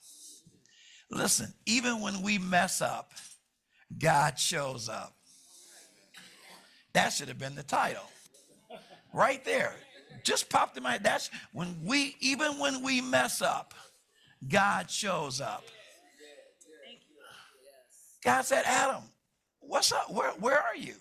Listen, 1.11 1.53
even 1.67 2.01
when 2.01 2.23
we 2.23 2.39
mess 2.39 2.81
up, 2.81 3.13
God 3.99 4.39
shows 4.39 4.89
up. 4.89 5.15
That 6.95 7.11
should 7.11 7.29
have 7.29 7.39
been 7.39 7.55
the 7.55 7.63
title. 7.63 8.09
Right 9.13 9.45
there 9.45 9.75
just 10.25 10.49
popped 10.49 10.77
in 10.77 10.83
my 10.83 10.93
head. 10.93 11.05
That's 11.05 11.31
when 11.53 11.77
we, 11.85 12.17
even 12.21 12.59
when 12.59 12.83
we 12.83 13.01
mess 13.01 13.43
up, 13.43 13.75
God 14.49 14.91
shows 14.91 15.41
up. 15.41 15.65
God 18.25 18.43
said, 18.43 18.63
Adam, 18.67 19.03
what's 19.61 19.93
up? 19.93 20.11
Where, 20.11 20.31
where 20.33 20.61
are 20.61 20.77
you? 20.77 20.95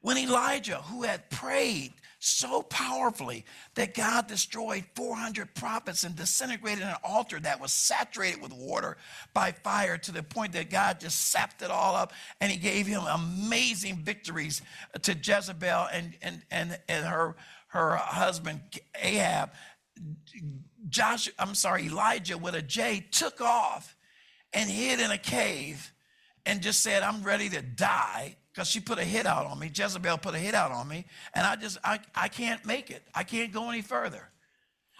When 0.00 0.18
Elijah, 0.18 0.76
who 0.76 1.02
had 1.02 1.28
prayed 1.30 1.92
so 2.26 2.62
powerfully 2.62 3.44
that 3.74 3.94
God 3.94 4.26
destroyed 4.26 4.84
400 4.94 5.54
prophets 5.54 6.04
and 6.04 6.16
disintegrated 6.16 6.82
an 6.82 6.96
altar 7.04 7.38
that 7.40 7.60
was 7.60 7.72
saturated 7.72 8.42
with 8.42 8.52
water 8.52 8.96
by 9.32 9.52
fire 9.52 9.96
to 9.98 10.12
the 10.12 10.22
point 10.22 10.52
that 10.52 10.68
God 10.68 10.98
just 11.00 11.28
sapped 11.28 11.62
it 11.62 11.70
all 11.70 11.94
up 11.94 12.12
and 12.40 12.50
he 12.50 12.58
gave 12.58 12.86
him 12.86 13.02
amazing 13.02 13.96
victories 13.96 14.60
to 15.02 15.14
Jezebel 15.14 15.88
and, 15.92 16.14
and, 16.20 16.42
and, 16.50 16.78
and 16.88 17.06
her, 17.06 17.36
her 17.68 17.96
husband 17.96 18.60
Ahab. 19.00 19.50
Josh, 20.88 21.30
I'm 21.38 21.54
sorry, 21.54 21.86
Elijah 21.86 22.38
with 22.38 22.54
a 22.54 22.62
J 22.62 23.06
took 23.10 23.40
off 23.40 23.96
and 24.52 24.68
hid 24.68 25.00
in 25.00 25.10
a 25.10 25.18
cave 25.18 25.92
and 26.44 26.60
just 26.60 26.82
said, 26.82 27.02
I'm 27.02 27.22
ready 27.22 27.48
to 27.50 27.62
die 27.62 28.36
because 28.56 28.68
she 28.70 28.80
put 28.80 28.98
a 28.98 29.04
hit 29.04 29.26
out 29.26 29.44
on 29.44 29.58
me. 29.58 29.70
Jezebel 29.72 30.16
put 30.16 30.34
a 30.34 30.38
hit 30.38 30.54
out 30.54 30.72
on 30.72 30.88
me, 30.88 31.04
and 31.34 31.46
I 31.46 31.56
just, 31.56 31.76
I, 31.84 32.00
I 32.14 32.28
can't 32.28 32.64
make 32.64 32.90
it. 32.90 33.02
I 33.14 33.22
can't 33.22 33.52
go 33.52 33.68
any 33.68 33.82
further. 33.82 34.30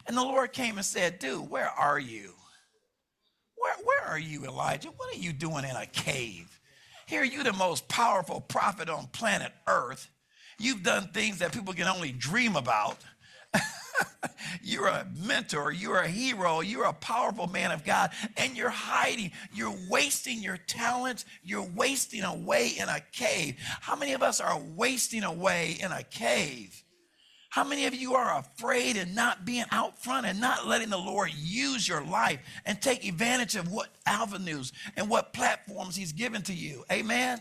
And 0.07 0.15
the 0.15 0.23
Lord 0.23 0.53
came 0.53 0.77
and 0.77 0.85
said, 0.85 1.19
Dude, 1.19 1.49
where 1.49 1.71
are 1.71 1.99
you? 1.99 2.35
Where, 3.57 3.75
where 3.83 4.13
are 4.13 4.19
you, 4.19 4.45
Elijah? 4.45 4.89
What 4.89 5.15
are 5.15 5.19
you 5.19 5.33
doing 5.33 5.65
in 5.65 5.75
a 5.75 5.87
cave? 5.87 6.61
Here, 7.07 7.25
you 7.25 7.43
the 7.43 7.55
most 7.55 7.89
powerful 7.89 8.43
prophet 8.43 8.91
on 8.91 9.07
planet 9.07 9.53
Earth. 9.67 10.11
You've 10.59 10.83
done 10.83 11.09
things 11.09 11.39
that 11.39 11.53
people 11.53 11.73
can 11.73 11.89
only 11.89 12.13
dream 12.13 12.57
about. 12.57 12.99
you're 14.63 14.87
a 14.87 15.07
mentor, 15.25 15.73
you're 15.73 16.01
a 16.01 16.09
hero, 16.09 16.61
you're 16.61 16.85
a 16.85 16.93
powerful 16.93 17.47
man 17.47 17.71
of 17.71 17.85
God, 17.85 18.11
and 18.37 18.57
you're 18.57 18.69
hiding. 18.71 19.33
You're 19.55 19.77
wasting 19.91 20.43
your 20.43 20.57
talents. 20.57 21.25
You're 21.43 21.69
wasting 21.75 22.23
away 22.23 22.75
in 22.79 22.89
a 22.89 23.01
cave. 23.13 23.57
How 23.81 23.97
many 23.97 24.13
of 24.13 24.23
us 24.23 24.41
are 24.41 24.61
wasting 24.75 25.25
away 25.25 25.79
in 25.81 25.93
a 25.93 26.03
cave? 26.03 26.83
How 27.57 27.65
many 27.65 27.87
of 27.87 27.95
you 27.95 28.15
are 28.15 28.39
afraid 28.39 28.99
and 28.99 29.15
not 29.15 29.47
being 29.47 29.65
out 29.71 29.99
front 29.99 30.27
and 30.27 30.39
not 30.39 30.67
letting 30.67 30.91
the 30.91 30.99
Lord 30.99 31.31
use 31.35 31.89
your 31.89 32.05
life 32.05 32.39
and 32.67 32.81
take 32.83 33.07
advantage 33.07 33.57
of 33.57 33.73
what 33.73 33.89
avenues 34.05 34.73
and 34.95 35.09
what 35.09 35.33
platforms 35.33 35.97
He's 35.97 36.13
given 36.13 36.43
to 36.43 36.53
you? 36.53 36.85
Amen. 36.93 37.41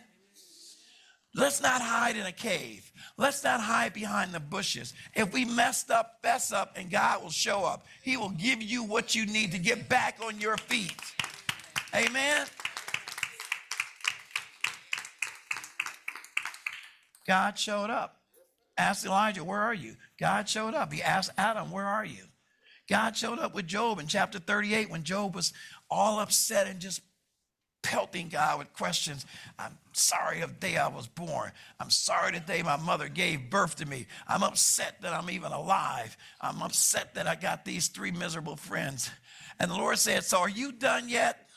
Let's 1.35 1.61
not 1.61 1.81
hide 1.81 2.15
in 2.15 2.25
a 2.25 2.31
cave. 2.31 2.89
Let's 3.17 3.43
not 3.43 3.59
hide 3.59 3.93
behind 3.93 4.31
the 4.31 4.39
bushes. 4.39 4.93
If 5.13 5.33
we 5.33 5.43
messed 5.43 5.91
up, 5.91 6.19
fess 6.23 6.53
up, 6.53 6.77
and 6.77 6.89
God 6.89 7.21
will 7.21 7.29
show 7.29 7.65
up. 7.65 7.85
He 8.01 8.15
will 8.15 8.29
give 8.29 8.61
you 8.61 8.83
what 8.83 9.15
you 9.15 9.25
need 9.25 9.51
to 9.51 9.59
get 9.59 9.89
back 9.89 10.17
on 10.25 10.39
your 10.39 10.55
feet. 10.55 10.95
Amen. 11.93 12.47
God 17.27 17.59
showed 17.59 17.89
up. 17.89 18.21
Asked 18.77 19.05
Elijah, 19.05 19.43
Where 19.43 19.59
are 19.59 19.73
you? 19.73 19.97
God 20.17 20.47
showed 20.47 20.73
up. 20.73 20.93
He 20.93 21.01
asked 21.01 21.31
Adam, 21.37 21.69
Where 21.69 21.85
are 21.85 22.05
you? 22.05 22.23
God 22.89 23.17
showed 23.17 23.39
up 23.39 23.53
with 23.53 23.67
Job 23.67 23.99
in 23.99 24.07
chapter 24.07 24.39
38 24.39 24.89
when 24.89 25.03
Job 25.03 25.35
was 25.35 25.51
all 25.89 26.19
upset 26.19 26.67
and 26.67 26.79
just 26.79 27.01
pelting 27.85 28.29
God 28.29 28.59
with 28.59 28.73
questions. 28.73 29.25
I'm 29.59 29.77
sorry 29.93 30.41
of 30.41 30.59
the 30.59 30.67
day 30.67 30.77
I 30.77 30.87
was 30.87 31.07
born. 31.07 31.51
I'm 31.79 31.91
sorry 31.91 32.33
the 32.33 32.39
day 32.39 32.63
my 32.63 32.77
mother 32.77 33.07
gave 33.07 33.49
birth 33.49 33.75
to 33.77 33.85
me. 33.85 34.07
I'm 34.27 34.43
upset 34.43 35.01
that 35.01 35.13
I'm 35.13 35.29
even 35.29 35.51
alive. 35.51 36.17
I'm 36.41 36.61
upset 36.61 37.13
that 37.15 37.27
I 37.27 37.35
got 37.35 37.63
these 37.63 37.87
three 37.87 38.11
miserable 38.11 38.55
friends. 38.55 39.11
And 39.59 39.69
the 39.69 39.75
Lord 39.75 39.99
said, 39.99 40.23
So 40.23 40.39
are 40.39 40.49
you 40.49 40.71
done 40.71 41.07
yet? 41.07 41.47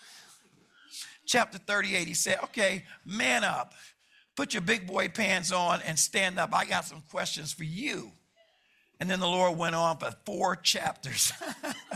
Chapter 1.24 1.58
38, 1.58 2.06
he 2.06 2.14
said, 2.14 2.38
Okay, 2.44 2.84
man 3.04 3.42
up. 3.42 3.72
Put 4.36 4.54
your 4.54 4.60
big 4.60 4.86
boy 4.86 5.08
pants 5.08 5.50
on 5.50 5.80
and 5.84 5.98
stand 5.98 6.38
up. 6.38 6.54
I 6.54 6.64
got 6.64 6.84
some 6.84 7.02
questions 7.10 7.52
for 7.52 7.64
you. 7.64 8.12
And 9.00 9.08
then 9.08 9.20
the 9.20 9.26
Lord 9.28 9.58
went 9.58 9.74
on 9.74 9.96
for 9.98 10.14
four 10.24 10.56
chapters. 10.56 11.32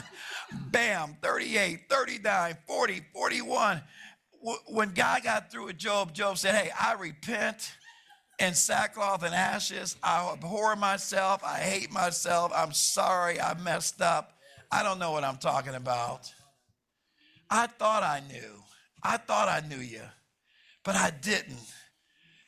Bam, 0.52 1.16
38, 1.22 1.88
39, 1.88 2.56
40, 2.66 3.02
41 3.12 3.82
when 4.68 4.90
God 4.90 5.22
got 5.22 5.50
through 5.50 5.66
with 5.66 5.78
Job, 5.78 6.12
Job 6.12 6.38
said, 6.38 6.54
Hey, 6.54 6.70
I 6.78 6.94
repent 6.94 7.72
in 8.38 8.54
sackcloth 8.54 9.22
and 9.22 9.34
ashes. 9.34 9.96
I 10.02 10.32
abhor 10.32 10.76
myself. 10.76 11.42
I 11.44 11.58
hate 11.58 11.92
myself. 11.92 12.52
I'm 12.54 12.72
sorry. 12.72 13.40
I 13.40 13.54
messed 13.54 14.00
up. 14.00 14.38
I 14.70 14.82
don't 14.82 14.98
know 14.98 15.12
what 15.12 15.24
I'm 15.24 15.36
talking 15.36 15.74
about. 15.74 16.32
I 17.50 17.66
thought 17.66 18.02
I 18.02 18.22
knew. 18.28 18.62
I 19.02 19.16
thought 19.16 19.48
I 19.48 19.66
knew 19.68 19.80
you, 19.80 20.02
but 20.84 20.94
I 20.94 21.10
didn't. 21.10 21.58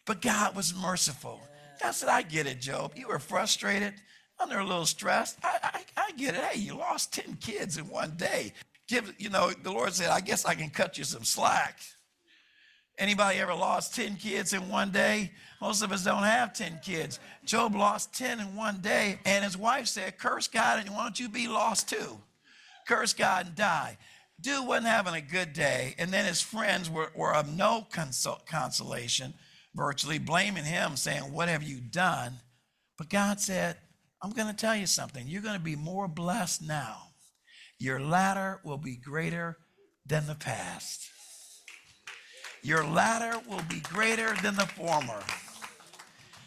But 0.06 0.22
God 0.22 0.54
was 0.54 0.74
merciful. 0.74 1.40
God 1.82 1.92
said, 1.92 2.08
I 2.08 2.22
get 2.22 2.46
it, 2.46 2.60
Job. 2.60 2.92
You 2.96 3.08
were 3.08 3.18
frustrated, 3.18 3.94
under 4.38 4.58
a 4.58 4.64
little 4.64 4.86
stressed. 4.86 5.38
I, 5.42 5.58
I, 5.62 5.80
I 5.96 6.12
get 6.12 6.34
it. 6.34 6.40
Hey, 6.40 6.60
you 6.60 6.76
lost 6.76 7.12
10 7.12 7.36
kids 7.40 7.76
in 7.76 7.88
one 7.88 8.16
day. 8.16 8.52
Give, 8.94 9.12
you 9.18 9.28
know, 9.28 9.50
the 9.50 9.72
Lord 9.72 9.92
said, 9.92 10.10
I 10.10 10.20
guess 10.20 10.44
I 10.44 10.54
can 10.54 10.70
cut 10.70 10.98
you 10.98 11.02
some 11.02 11.24
slack. 11.24 11.80
Anybody 12.96 13.40
ever 13.40 13.52
lost 13.52 13.96
10 13.96 14.14
kids 14.14 14.52
in 14.52 14.68
one 14.68 14.92
day? 14.92 15.32
Most 15.60 15.82
of 15.82 15.90
us 15.90 16.04
don't 16.04 16.22
have 16.22 16.52
10 16.52 16.78
kids. 16.80 17.18
Job 17.44 17.74
lost 17.74 18.14
10 18.14 18.38
in 18.38 18.54
one 18.54 18.80
day, 18.80 19.18
and 19.24 19.42
his 19.42 19.56
wife 19.56 19.88
said, 19.88 20.16
Curse 20.16 20.46
God, 20.46 20.78
and 20.78 20.94
why 20.94 21.02
don't 21.02 21.18
you 21.18 21.28
be 21.28 21.48
lost 21.48 21.88
too? 21.88 22.20
Curse 22.86 23.14
God 23.14 23.46
and 23.46 23.56
die. 23.56 23.98
Dude 24.40 24.64
wasn't 24.64 24.86
having 24.86 25.14
a 25.14 25.20
good 25.20 25.54
day, 25.54 25.96
and 25.98 26.12
then 26.12 26.24
his 26.24 26.40
friends 26.40 26.88
were, 26.88 27.10
were 27.16 27.34
of 27.34 27.52
no 27.52 27.88
consol- 27.92 28.46
consolation, 28.46 29.34
virtually 29.74 30.20
blaming 30.20 30.64
him, 30.64 30.94
saying, 30.94 31.32
What 31.32 31.48
have 31.48 31.64
you 31.64 31.80
done? 31.80 32.34
But 32.96 33.08
God 33.08 33.40
said, 33.40 33.76
I'm 34.22 34.30
going 34.30 34.46
to 34.46 34.54
tell 34.54 34.76
you 34.76 34.86
something. 34.86 35.26
You're 35.26 35.42
going 35.42 35.58
to 35.58 35.64
be 35.64 35.74
more 35.74 36.06
blessed 36.06 36.62
now. 36.62 37.13
Your 37.78 38.00
latter 38.00 38.60
will 38.64 38.78
be 38.78 38.96
greater 38.96 39.56
than 40.06 40.26
the 40.26 40.34
past. 40.34 41.10
Your 42.62 42.84
latter 42.84 43.38
will 43.48 43.62
be 43.68 43.80
greater 43.80 44.34
than 44.42 44.56
the 44.56 44.66
former. 44.66 45.22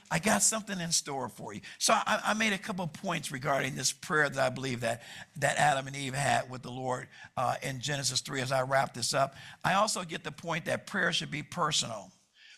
I 0.09 0.19
got 0.19 0.41
something 0.41 0.79
in 0.79 0.91
store 0.91 1.27
for 1.27 1.53
you. 1.53 1.61
So 1.79 1.93
I, 1.93 2.21
I 2.27 2.33
made 2.33 2.53
a 2.53 2.57
couple 2.57 2.87
points 2.87 3.31
regarding 3.31 3.75
this 3.75 3.91
prayer 3.91 4.29
that 4.29 4.39
I 4.39 4.49
believe 4.49 4.81
that, 4.81 5.03
that 5.35 5.57
Adam 5.57 5.85
and 5.85 5.95
Eve 5.95 6.13
had 6.13 6.49
with 6.49 6.61
the 6.61 6.71
Lord 6.71 7.07
uh, 7.35 7.55
in 7.61 7.81
Genesis 7.81 8.21
3 8.21 8.41
as 8.41 8.51
I 8.51 8.61
wrap 8.61 8.93
this 8.93 9.13
up. 9.13 9.35
I 9.65 9.73
also 9.73 10.03
get 10.03 10.23
the 10.23 10.31
point 10.31 10.65
that 10.65 10.87
prayer 10.87 11.11
should 11.11 11.29
be 11.29 11.43
personal. 11.43 12.11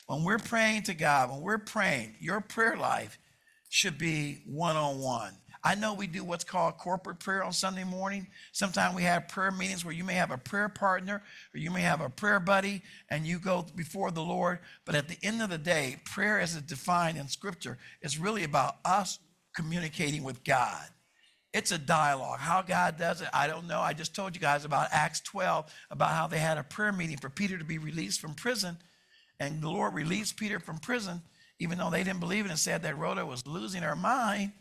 When 0.05 0.23
we're 0.23 0.39
praying 0.39 0.83
to 0.83 0.93
God, 0.93 1.31
when 1.31 1.41
we're 1.41 1.57
praying, 1.57 2.15
your 2.19 2.39
prayer 2.39 2.77
life 2.77 3.17
should 3.69 3.97
be 3.97 4.43
one 4.45 4.75
on 4.75 4.99
one. 4.99 5.33
I 5.63 5.75
know 5.75 5.93
we 5.93 6.07
do 6.07 6.23
what's 6.23 6.45
called 6.45 6.77
corporate 6.77 7.19
prayer 7.19 7.43
on 7.43 7.51
Sunday 7.51 7.83
morning. 7.83 8.27
Sometimes 8.53 8.95
we 8.95 9.03
have 9.03 9.27
prayer 9.27 9.51
meetings 9.51 9.83
where 9.83 9.93
you 9.93 10.05
may 10.05 10.13
have 10.13 10.31
a 10.31 10.37
prayer 10.37 10.69
partner 10.69 11.21
or 11.53 11.59
you 11.59 11.69
may 11.69 11.81
have 11.81 11.99
a 11.99 12.09
prayer 12.09 12.39
buddy 12.39 12.81
and 13.09 13.27
you 13.27 13.39
go 13.39 13.65
before 13.75 14.11
the 14.11 14.21
Lord. 14.21 14.59
But 14.85 14.95
at 14.95 15.09
the 15.09 15.17
end 15.21 15.41
of 15.41 15.49
the 15.49 15.57
day, 15.57 15.97
prayer 16.05 16.39
as 16.39 16.55
it's 16.55 16.65
defined 16.65 17.17
in 17.17 17.27
Scripture 17.27 17.77
is 18.01 18.17
really 18.17 18.45
about 18.45 18.77
us 18.85 19.19
communicating 19.53 20.23
with 20.23 20.43
God. 20.45 20.85
It's 21.51 21.71
a 21.71 21.77
dialogue. 21.77 22.39
How 22.39 22.61
God 22.61 22.97
does 22.97 23.21
it, 23.21 23.27
I 23.33 23.47
don't 23.47 23.67
know. 23.67 23.79
I 23.81 23.93
just 23.93 24.15
told 24.15 24.35
you 24.35 24.41
guys 24.41 24.63
about 24.63 24.87
Acts 24.91 25.19
12, 25.21 25.73
about 25.91 26.11
how 26.11 26.27
they 26.27 26.37
had 26.37 26.57
a 26.57 26.63
prayer 26.63 26.93
meeting 26.93 27.17
for 27.17 27.29
Peter 27.29 27.57
to 27.57 27.65
be 27.65 27.79
released 27.79 28.21
from 28.21 28.33
prison. 28.33 28.77
And 29.39 29.61
the 29.61 29.69
Lord 29.69 29.93
released 29.93 30.37
Peter 30.37 30.59
from 30.59 30.77
prison, 30.77 31.21
even 31.59 31.79
though 31.79 31.89
they 31.89 32.03
didn't 32.03 32.19
believe 32.19 32.45
it 32.45 32.51
and 32.51 32.59
said 32.59 32.83
that 32.83 32.97
Rhoda 32.97 33.25
was 33.25 33.45
losing 33.47 33.81
her 33.81 33.95
mind 33.95 34.51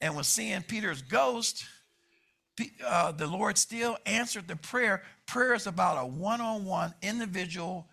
and 0.00 0.16
was 0.16 0.26
seeing 0.26 0.62
Peter's 0.62 1.02
ghost, 1.02 1.64
uh, 2.84 3.12
the 3.12 3.26
Lord 3.26 3.58
still 3.58 3.98
answered 4.06 4.48
the 4.48 4.56
prayer. 4.56 5.02
Prayer 5.26 5.54
is 5.54 5.66
about 5.66 6.02
a 6.02 6.06
one 6.06 6.40
on 6.40 6.64
one 6.64 6.94
individual 7.02 7.88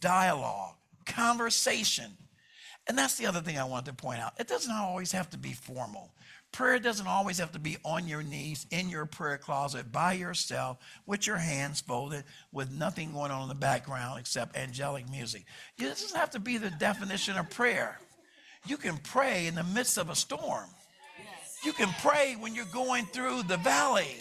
dialogue, 0.00 0.74
conversation. 1.06 2.16
And 2.88 2.98
that's 2.98 3.16
the 3.16 3.26
other 3.26 3.40
thing 3.40 3.58
I 3.58 3.64
wanted 3.64 3.96
to 3.96 4.02
point 4.02 4.20
out. 4.20 4.34
It 4.38 4.48
doesn't 4.48 4.72
always 4.72 5.12
have 5.12 5.30
to 5.30 5.38
be 5.38 5.52
formal. 5.52 6.12
Prayer 6.50 6.78
doesn't 6.78 7.06
always 7.06 7.38
have 7.38 7.52
to 7.52 7.58
be 7.58 7.78
on 7.82 8.06
your 8.06 8.22
knees 8.22 8.66
in 8.70 8.90
your 8.90 9.06
prayer 9.06 9.38
closet 9.38 9.90
by 9.90 10.12
yourself 10.12 10.76
with 11.06 11.26
your 11.26 11.38
hands 11.38 11.80
folded 11.80 12.24
with 12.52 12.70
nothing 12.70 13.12
going 13.12 13.30
on 13.30 13.42
in 13.42 13.48
the 13.48 13.54
background 13.54 14.20
except 14.20 14.56
angelic 14.56 15.08
music. 15.10 15.46
It 15.78 15.84
doesn't 15.84 16.18
have 16.18 16.30
to 16.32 16.40
be 16.40 16.58
the 16.58 16.68
definition 16.70 17.38
of 17.38 17.48
prayer. 17.48 17.98
You 18.66 18.76
can 18.76 18.98
pray 18.98 19.46
in 19.46 19.54
the 19.54 19.64
midst 19.64 19.96
of 19.96 20.10
a 20.10 20.14
storm. 20.14 20.68
You 21.64 21.72
can 21.72 21.88
pray 22.00 22.36
when 22.38 22.54
you're 22.54 22.64
going 22.66 23.06
through 23.06 23.44
the 23.44 23.56
valley. 23.56 24.16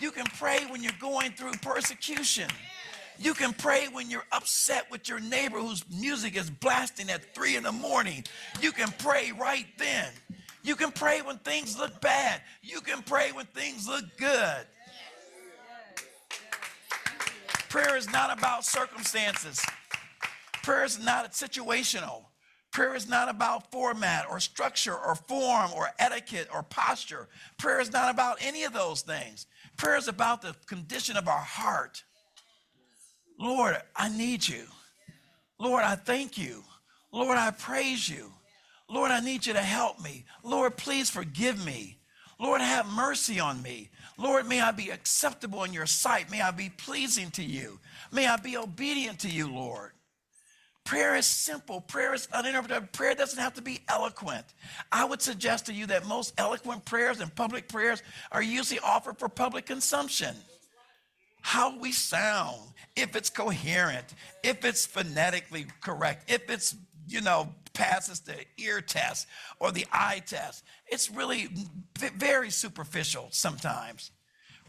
You 0.00 0.10
can 0.10 0.26
pray 0.26 0.60
when 0.68 0.82
you're 0.82 0.92
going 1.00 1.32
through 1.32 1.52
persecution. 1.62 2.48
You 3.18 3.34
can 3.34 3.52
pray 3.52 3.88
when 3.88 4.10
you're 4.10 4.26
upset 4.30 4.90
with 4.90 5.08
your 5.08 5.18
neighbor 5.18 5.58
whose 5.58 5.84
music 5.90 6.36
is 6.36 6.50
blasting 6.50 7.10
at 7.10 7.34
three 7.34 7.56
in 7.56 7.64
the 7.64 7.72
morning. 7.72 8.24
You 8.60 8.72
can 8.72 8.92
pray 8.98 9.32
right 9.32 9.66
then. 9.76 10.12
You 10.62 10.76
can 10.76 10.92
pray 10.92 11.22
when 11.22 11.38
things 11.38 11.78
look 11.78 12.00
bad. 12.00 12.42
You 12.62 12.80
can 12.80 13.02
pray 13.02 13.32
when 13.32 13.46
things 13.46 13.88
look 13.88 14.04
good. 14.18 14.66
Prayer 17.68 17.96
is 17.96 18.10
not 18.10 18.36
about 18.36 18.64
circumstances. 18.64 19.60
Prayer 20.62 20.84
is 20.84 20.98
not 21.02 21.32
situational. 21.32 22.24
Prayer 22.78 22.94
is 22.94 23.08
not 23.08 23.28
about 23.28 23.72
format 23.72 24.26
or 24.30 24.38
structure 24.38 24.96
or 24.96 25.16
form 25.16 25.72
or 25.74 25.90
etiquette 25.98 26.46
or 26.54 26.62
posture. 26.62 27.26
Prayer 27.58 27.80
is 27.80 27.92
not 27.92 28.08
about 28.08 28.38
any 28.40 28.62
of 28.62 28.72
those 28.72 29.02
things. 29.02 29.48
Prayer 29.76 29.96
is 29.96 30.06
about 30.06 30.42
the 30.42 30.54
condition 30.66 31.16
of 31.16 31.26
our 31.26 31.40
heart. 31.40 32.04
Lord, 33.36 33.78
I 33.96 34.08
need 34.16 34.46
you. 34.46 34.62
Lord, 35.58 35.82
I 35.82 35.96
thank 35.96 36.38
you. 36.38 36.62
Lord, 37.10 37.36
I 37.36 37.50
praise 37.50 38.08
you. 38.08 38.30
Lord, 38.88 39.10
I 39.10 39.18
need 39.18 39.44
you 39.44 39.54
to 39.54 39.60
help 39.60 40.00
me. 40.00 40.24
Lord, 40.44 40.76
please 40.76 41.10
forgive 41.10 41.66
me. 41.66 41.98
Lord, 42.38 42.60
have 42.60 42.86
mercy 42.86 43.40
on 43.40 43.60
me. 43.60 43.90
Lord, 44.18 44.46
may 44.48 44.60
I 44.60 44.70
be 44.70 44.90
acceptable 44.90 45.64
in 45.64 45.72
your 45.72 45.86
sight. 45.86 46.30
May 46.30 46.42
I 46.42 46.52
be 46.52 46.68
pleasing 46.68 47.32
to 47.32 47.42
you. 47.42 47.80
May 48.12 48.28
I 48.28 48.36
be 48.36 48.56
obedient 48.56 49.18
to 49.20 49.28
you, 49.28 49.52
Lord. 49.52 49.90
Prayer 50.88 51.16
is 51.16 51.26
simple. 51.26 51.82
Prayer 51.82 52.14
is 52.14 52.28
uninterrupted. 52.32 52.92
Prayer 52.92 53.14
doesn't 53.14 53.38
have 53.38 53.52
to 53.52 53.60
be 53.60 53.80
eloquent. 53.90 54.46
I 54.90 55.04
would 55.04 55.20
suggest 55.20 55.66
to 55.66 55.74
you 55.74 55.84
that 55.88 56.06
most 56.06 56.32
eloquent 56.38 56.86
prayers 56.86 57.20
and 57.20 57.32
public 57.34 57.68
prayers 57.68 58.02
are 58.32 58.40
usually 58.40 58.80
offered 58.80 59.18
for 59.18 59.28
public 59.28 59.66
consumption. 59.66 60.34
How 61.42 61.78
we 61.78 61.92
sound, 61.92 62.72
if 62.96 63.16
it's 63.16 63.28
coherent, 63.28 64.14
if 64.42 64.64
it's 64.64 64.86
phonetically 64.86 65.66
correct, 65.82 66.30
if 66.32 66.48
it's, 66.48 66.74
you 67.06 67.20
know, 67.20 67.52
passes 67.74 68.20
the 68.20 68.36
ear 68.56 68.80
test 68.80 69.26
or 69.60 69.70
the 69.70 69.86
eye 69.92 70.22
test, 70.24 70.64
it's 70.86 71.10
really 71.10 71.50
very 71.98 72.48
superficial 72.48 73.28
sometimes. 73.30 74.10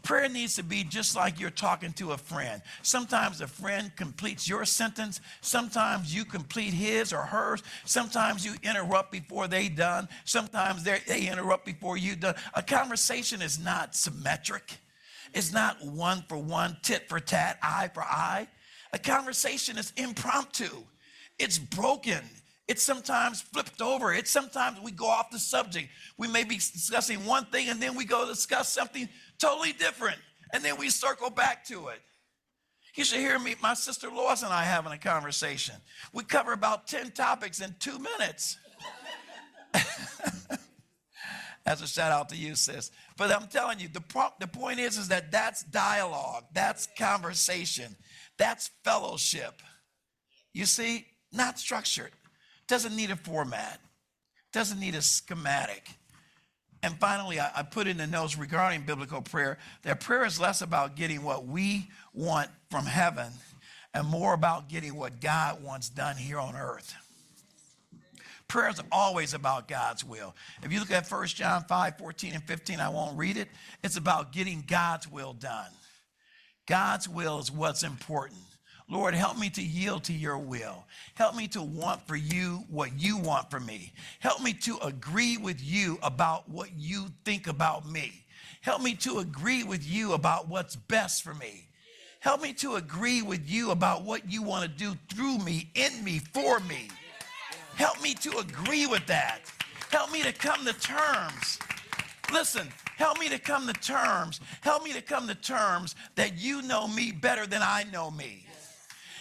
Prayer 0.02 0.28
needs 0.28 0.56
to 0.56 0.62
be 0.62 0.84
just 0.84 1.14
like 1.14 1.38
you're 1.38 1.50
talking 1.50 1.92
to 1.94 2.12
a 2.12 2.18
friend. 2.18 2.62
Sometimes 2.82 3.40
a 3.40 3.46
friend 3.46 3.90
completes 3.96 4.48
your 4.48 4.64
sentence. 4.64 5.20
Sometimes 5.40 6.14
you 6.14 6.24
complete 6.24 6.72
his 6.72 7.12
or 7.12 7.22
hers. 7.22 7.62
Sometimes 7.84 8.44
you 8.44 8.54
interrupt 8.62 9.12
before 9.12 9.46
they 9.46 9.68
done. 9.68 10.08
Sometimes 10.24 10.84
they 10.84 11.28
interrupt 11.28 11.66
before 11.66 11.96
you 11.96 12.16
done. 12.16 12.34
A 12.54 12.62
conversation 12.62 13.42
is 13.42 13.58
not 13.58 13.94
symmetric. 13.94 14.78
It's 15.34 15.52
not 15.52 15.84
one 15.84 16.24
for 16.28 16.38
one, 16.38 16.76
tit 16.82 17.08
for 17.08 17.20
tat, 17.20 17.58
eye 17.62 17.90
for 17.92 18.02
eye. 18.02 18.48
A 18.92 18.98
conversation 18.98 19.78
is 19.78 19.92
impromptu. 19.96 20.68
It's 21.38 21.58
broken. 21.58 22.22
It's 22.70 22.84
sometimes 22.84 23.40
flipped 23.40 23.82
over. 23.82 24.14
It's 24.14 24.30
sometimes 24.30 24.78
we 24.80 24.92
go 24.92 25.08
off 25.08 25.32
the 25.32 25.40
subject. 25.40 25.88
We 26.16 26.28
may 26.28 26.44
be 26.44 26.54
discussing 26.54 27.26
one 27.26 27.46
thing 27.46 27.68
and 27.68 27.82
then 27.82 27.96
we 27.96 28.04
go 28.04 28.24
discuss 28.24 28.68
something 28.68 29.08
totally 29.40 29.72
different. 29.72 30.18
And 30.52 30.64
then 30.64 30.76
we 30.76 30.88
circle 30.88 31.30
back 31.30 31.64
to 31.64 31.88
it. 31.88 32.00
You 32.94 33.02
should 33.02 33.18
hear 33.18 33.36
me, 33.40 33.56
my 33.60 33.74
sister 33.74 34.08
Lois 34.08 34.44
and 34.44 34.52
I 34.52 34.62
having 34.62 34.92
a 34.92 34.98
conversation. 34.98 35.74
We 36.12 36.22
cover 36.22 36.52
about 36.52 36.86
10 36.86 37.10
topics 37.10 37.60
in 37.60 37.74
two 37.80 37.98
minutes. 37.98 38.56
As 41.66 41.82
a 41.82 41.88
shout 41.88 42.12
out 42.12 42.28
to 42.28 42.36
you, 42.36 42.54
sis. 42.54 42.92
But 43.16 43.32
I'm 43.32 43.48
telling 43.48 43.80
you, 43.80 43.88
the, 43.88 44.00
pro- 44.00 44.30
the 44.38 44.46
point 44.46 44.78
is, 44.78 44.96
is 44.96 45.08
that 45.08 45.32
that's 45.32 45.64
dialogue, 45.64 46.44
that's 46.54 46.86
conversation, 46.96 47.96
that's 48.38 48.70
fellowship. 48.84 49.60
You 50.52 50.66
see, 50.66 51.08
not 51.32 51.58
structured. 51.58 52.12
Doesn't 52.70 52.94
need 52.94 53.10
a 53.10 53.16
format, 53.16 53.80
doesn't 54.52 54.78
need 54.78 54.94
a 54.94 55.02
schematic. 55.02 55.90
And 56.84 56.96
finally, 57.00 57.40
I, 57.40 57.64
put 57.64 57.88
in 57.88 57.96
the 57.96 58.06
notes 58.06 58.38
regarding 58.38 58.82
biblical 58.82 59.22
prayer 59.22 59.58
that 59.82 59.98
prayer 59.98 60.24
is 60.24 60.38
less 60.38 60.62
about 60.62 60.94
getting 60.94 61.24
what 61.24 61.44
we 61.44 61.88
want 62.14 62.48
from 62.70 62.86
heaven 62.86 63.32
and 63.92 64.06
more 64.06 64.34
about 64.34 64.68
getting 64.68 64.94
what 64.94 65.20
God 65.20 65.64
wants 65.64 65.88
done 65.88 66.16
here 66.16 66.38
on 66.38 66.54
earth. 66.54 66.94
Prayer 68.46 68.70
is 68.70 68.80
always 68.92 69.34
about 69.34 69.66
God's 69.66 70.04
will. 70.04 70.36
If 70.62 70.72
you 70.72 70.78
look 70.78 70.92
at 70.92 71.10
1 71.10 71.26
John 71.26 71.64
5 71.64 71.98
14 71.98 72.34
and 72.34 72.44
15, 72.44 72.78
I 72.78 72.88
won't 72.88 73.18
read 73.18 73.36
it. 73.36 73.48
It's 73.82 73.96
about 73.96 74.30
getting 74.30 74.62
God's 74.64 75.10
will 75.10 75.32
done. 75.32 75.72
God's 76.68 77.08
will 77.08 77.40
is 77.40 77.50
what's 77.50 77.82
important. 77.82 78.38
Lord, 78.90 79.14
help 79.14 79.38
me 79.38 79.48
to 79.50 79.62
yield 79.62 80.02
to 80.04 80.12
your 80.12 80.36
will. 80.36 80.84
Help 81.14 81.36
me 81.36 81.46
to 81.48 81.62
want 81.62 82.04
for 82.08 82.16
you 82.16 82.64
what 82.68 82.98
you 82.98 83.16
want 83.16 83.48
for 83.48 83.60
me. 83.60 83.92
Help 84.18 84.42
me 84.42 84.52
to 84.54 84.78
agree 84.78 85.36
with 85.36 85.62
you 85.62 85.98
about 86.02 86.48
what 86.48 86.70
you 86.76 87.06
think 87.24 87.46
about 87.46 87.88
me. 87.88 88.24
Help 88.62 88.82
me 88.82 88.94
to 88.94 89.20
agree 89.20 89.62
with 89.62 89.88
you 89.88 90.14
about 90.14 90.48
what's 90.48 90.74
best 90.74 91.22
for 91.22 91.34
me. 91.34 91.68
Help 92.18 92.42
me 92.42 92.52
to 92.52 92.74
agree 92.74 93.22
with 93.22 93.48
you 93.48 93.70
about 93.70 94.02
what 94.02 94.28
you 94.30 94.42
want 94.42 94.64
to 94.64 94.68
do 94.68 94.98
through 95.08 95.38
me, 95.38 95.70
in 95.76 96.02
me, 96.02 96.18
for 96.18 96.58
me. 96.60 96.88
Help 97.76 98.02
me 98.02 98.12
to 98.14 98.38
agree 98.38 98.88
with 98.88 99.06
that. 99.06 99.38
Help 99.90 100.10
me 100.10 100.22
to 100.22 100.32
come 100.32 100.66
to 100.66 100.72
terms. 100.72 101.60
Listen, 102.32 102.68
help 102.96 103.18
me 103.20 103.28
to 103.28 103.38
come 103.38 103.68
to 103.68 103.72
terms. 103.72 104.40
Help 104.62 104.82
me 104.82 104.92
to 104.92 105.00
come 105.00 105.28
to 105.28 105.34
terms 105.34 105.94
that 106.16 106.36
you 106.36 106.60
know 106.62 106.88
me 106.88 107.12
better 107.12 107.46
than 107.46 107.62
I 107.62 107.84
know 107.92 108.10
me. 108.10 108.46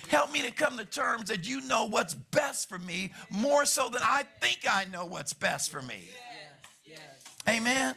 Help 0.10 0.32
me 0.32 0.42
to 0.42 0.52
come 0.52 0.78
to 0.78 0.86
terms 0.86 1.30
that 1.30 1.48
you 1.48 1.62
know 1.62 1.86
what's 1.86 2.16
best 2.16 2.68
for 2.68 2.80
me 2.80 3.12
more 3.30 3.66
so 3.66 3.90
than 3.90 4.02
I 4.04 4.24
think 4.42 4.60
I 4.70 4.86
know 4.86 5.06
what's 5.06 5.34
best 5.34 5.72
for 5.72 5.82
me. 5.84 6.10
Amen. 7.48 7.96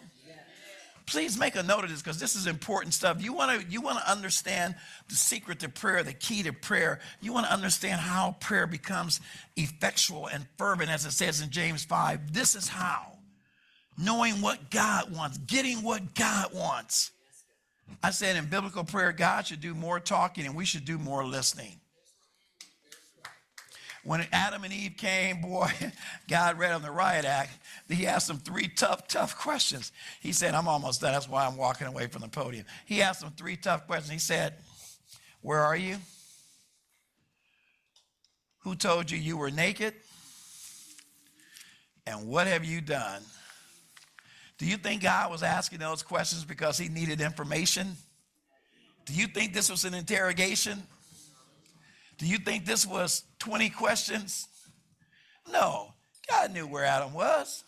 Please 1.07 1.39
make 1.39 1.57
a 1.57 1.63
note 1.63 1.85
of 1.85 1.91
this 1.91 2.01
because 2.01 2.19
this 2.19 2.37
is 2.37 2.47
important 2.47 2.95
stuff. 2.95 3.23
You 3.23 3.33
want 3.33 3.61
to 3.61 3.67
you 3.67 3.81
want 3.81 3.99
to 3.99 4.11
understand 4.11 4.75
the 5.09 5.15
secret 5.15 5.61
to 5.61 5.69
prayer, 5.69 6.03
the 6.03 6.13
key 6.13 6.43
to 6.45 6.53
prayer. 6.53 7.01
You 7.21 7.33
want 7.33 7.47
to 7.47 7.53
understand 7.53 8.01
how 8.01 8.37
prayer 8.41 8.67
becomes 8.67 9.21
effectual 9.57 10.29
and 10.29 10.47
fervent 10.57 10.91
as 10.91 11.05
it 11.05 11.11
says 11.11 11.41
in 11.41 11.51
James 11.51 11.85
5. 11.85 12.33
This 12.33 12.55
is 12.55 12.69
how. 12.69 13.19
Knowing 13.99 14.41
what 14.41 14.71
God 14.71 15.15
wants, 15.15 15.39
getting 15.39 15.83
what 15.83 16.15
God 16.15 16.55
wants. 16.55 17.11
I 18.03 18.11
said 18.11 18.37
in 18.37 18.47
biblical 18.47 18.85
prayer, 18.85 19.13
God 19.13 19.47
should 19.47 19.61
do 19.61 19.75
more 19.75 20.01
talking 20.01 20.47
and 20.47 20.55
we 20.55 20.65
should 20.65 20.85
do 20.85 20.99
more 20.99 21.27
listening. 21.27 21.82
When 24.05 24.27
Adam 24.33 24.65
and 24.65 24.73
Eve 24.73 24.97
came, 24.97 25.41
boy, 25.41 25.71
God 26.29 26.59
read 26.59 26.73
on 26.73 26.83
the 26.83 26.91
riot 26.91 27.25
act. 27.25 27.51
He 27.89 28.07
asked 28.07 28.29
them 28.29 28.39
three 28.39 28.69
tough, 28.69 29.07
tough 29.07 29.39
questions. 29.39 29.93
He 30.21 30.33
said, 30.33 30.55
I'm 30.55 30.67
almost 30.67 31.01
done. 31.01 31.13
That's 31.13 31.29
why 31.29 31.47
I'm 31.47 31.57
walking 31.57 31.87
away 31.87 32.09
from 32.09 32.23
the 32.23 32.29
podium. 32.29 32.65
He 32.85 33.01
asked 33.01 33.21
them 33.21 33.33
three 33.37 33.57
tough 33.57 33.87
questions. 33.87 34.11
He 34.11 34.19
said, 34.19 34.55
Where 35.41 35.61
are 35.61 35.77
you? 35.77 35.97
Who 38.61 38.75
told 38.75 39.11
you 39.11 39.19
you 39.19 39.37
were 39.37 39.51
naked? 39.51 39.95
And 42.07 42.27
what 42.27 42.49
have 42.49 42.65
you 42.65 42.81
done? 42.81 43.23
Do 44.59 44.67
you 44.67 44.77
think 44.77 45.03
God 45.03 45.31
was 45.31 45.43
asking 45.43 45.79
those 45.79 46.03
questions 46.03 46.45
because 46.45 46.79
he 46.79 46.89
needed 46.89 47.21
information? 47.21 47.97
Do 49.07 49.15
you 49.15 49.27
think 49.27 49.53
this 49.53 49.71
was 49.71 49.85
an 49.85 49.95
interrogation? 49.95 50.83
Do 52.23 52.29
you 52.29 52.39
think 52.39 52.65
this 52.65 52.87
was 52.87 53.25
20 53.41 53.71
questions? 53.71 54.47
No. 55.53 55.93
God 56.31 56.53
knew 56.53 56.69
where 56.69 56.85
Adam 56.85 57.13
was. 57.13 57.65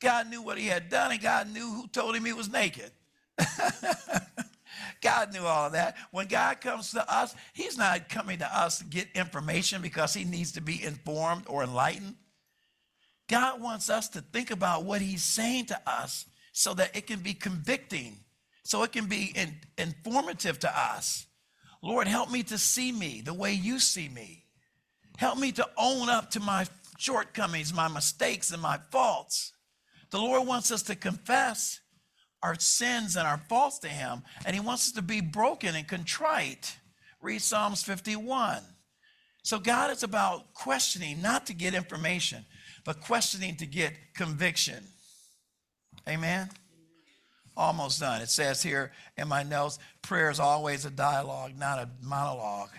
God 0.00 0.30
knew 0.30 0.42
what 0.42 0.58
he 0.58 0.68
had 0.68 0.88
done, 0.88 1.10
and 1.10 1.20
God 1.20 1.52
knew 1.52 1.66
who 1.66 1.88
told 1.88 2.14
him 2.14 2.24
he 2.24 2.32
was 2.32 2.48
naked. 2.48 2.92
God 5.02 5.32
knew 5.32 5.42
all 5.42 5.66
of 5.66 5.72
that. 5.72 5.96
When 6.12 6.28
God 6.28 6.60
comes 6.60 6.92
to 6.92 7.12
us, 7.12 7.34
he's 7.52 7.76
not 7.76 8.08
coming 8.08 8.38
to 8.38 8.56
us 8.56 8.78
to 8.78 8.84
get 8.84 9.08
information 9.16 9.82
because 9.82 10.14
he 10.14 10.22
needs 10.22 10.52
to 10.52 10.60
be 10.60 10.80
informed 10.80 11.46
or 11.48 11.64
enlightened. 11.64 12.14
God 13.28 13.60
wants 13.60 13.90
us 13.90 14.08
to 14.10 14.20
think 14.20 14.52
about 14.52 14.84
what 14.84 15.00
he's 15.00 15.24
saying 15.24 15.66
to 15.66 15.80
us 15.84 16.26
so 16.52 16.74
that 16.74 16.96
it 16.96 17.08
can 17.08 17.18
be 17.18 17.34
convicting, 17.34 18.20
so 18.62 18.84
it 18.84 18.92
can 18.92 19.06
be 19.06 19.32
in, 19.34 19.56
informative 19.78 20.60
to 20.60 20.78
us. 20.78 21.26
Lord, 21.84 22.08
help 22.08 22.30
me 22.30 22.42
to 22.44 22.56
see 22.56 22.90
me 22.90 23.20
the 23.20 23.34
way 23.34 23.52
you 23.52 23.78
see 23.78 24.08
me. 24.08 24.46
Help 25.18 25.38
me 25.38 25.52
to 25.52 25.68
own 25.76 26.08
up 26.08 26.30
to 26.30 26.40
my 26.40 26.64
shortcomings, 26.96 27.74
my 27.74 27.88
mistakes, 27.88 28.50
and 28.50 28.62
my 28.62 28.78
faults. 28.90 29.52
The 30.10 30.18
Lord 30.18 30.48
wants 30.48 30.72
us 30.72 30.82
to 30.84 30.96
confess 30.96 31.80
our 32.42 32.58
sins 32.58 33.16
and 33.16 33.26
our 33.26 33.36
faults 33.50 33.80
to 33.80 33.88
Him, 33.88 34.22
and 34.46 34.56
He 34.56 34.60
wants 34.60 34.88
us 34.88 34.92
to 34.92 35.02
be 35.02 35.20
broken 35.20 35.74
and 35.74 35.86
contrite. 35.86 36.78
Read 37.20 37.42
Psalms 37.42 37.82
51. 37.82 38.62
So, 39.42 39.58
God 39.58 39.90
is 39.90 40.02
about 40.02 40.54
questioning, 40.54 41.20
not 41.20 41.44
to 41.46 41.52
get 41.52 41.74
information, 41.74 42.46
but 42.86 43.02
questioning 43.02 43.56
to 43.56 43.66
get 43.66 43.92
conviction. 44.14 44.82
Amen 46.08 46.48
almost 47.56 48.00
done. 48.00 48.20
It 48.20 48.28
says 48.28 48.62
here 48.62 48.92
in 49.16 49.28
my 49.28 49.42
notes 49.42 49.78
prayer 50.02 50.30
is 50.30 50.40
always 50.40 50.84
a 50.84 50.90
dialogue, 50.90 51.52
not 51.58 51.78
a 51.78 51.88
monologue. 52.02 52.70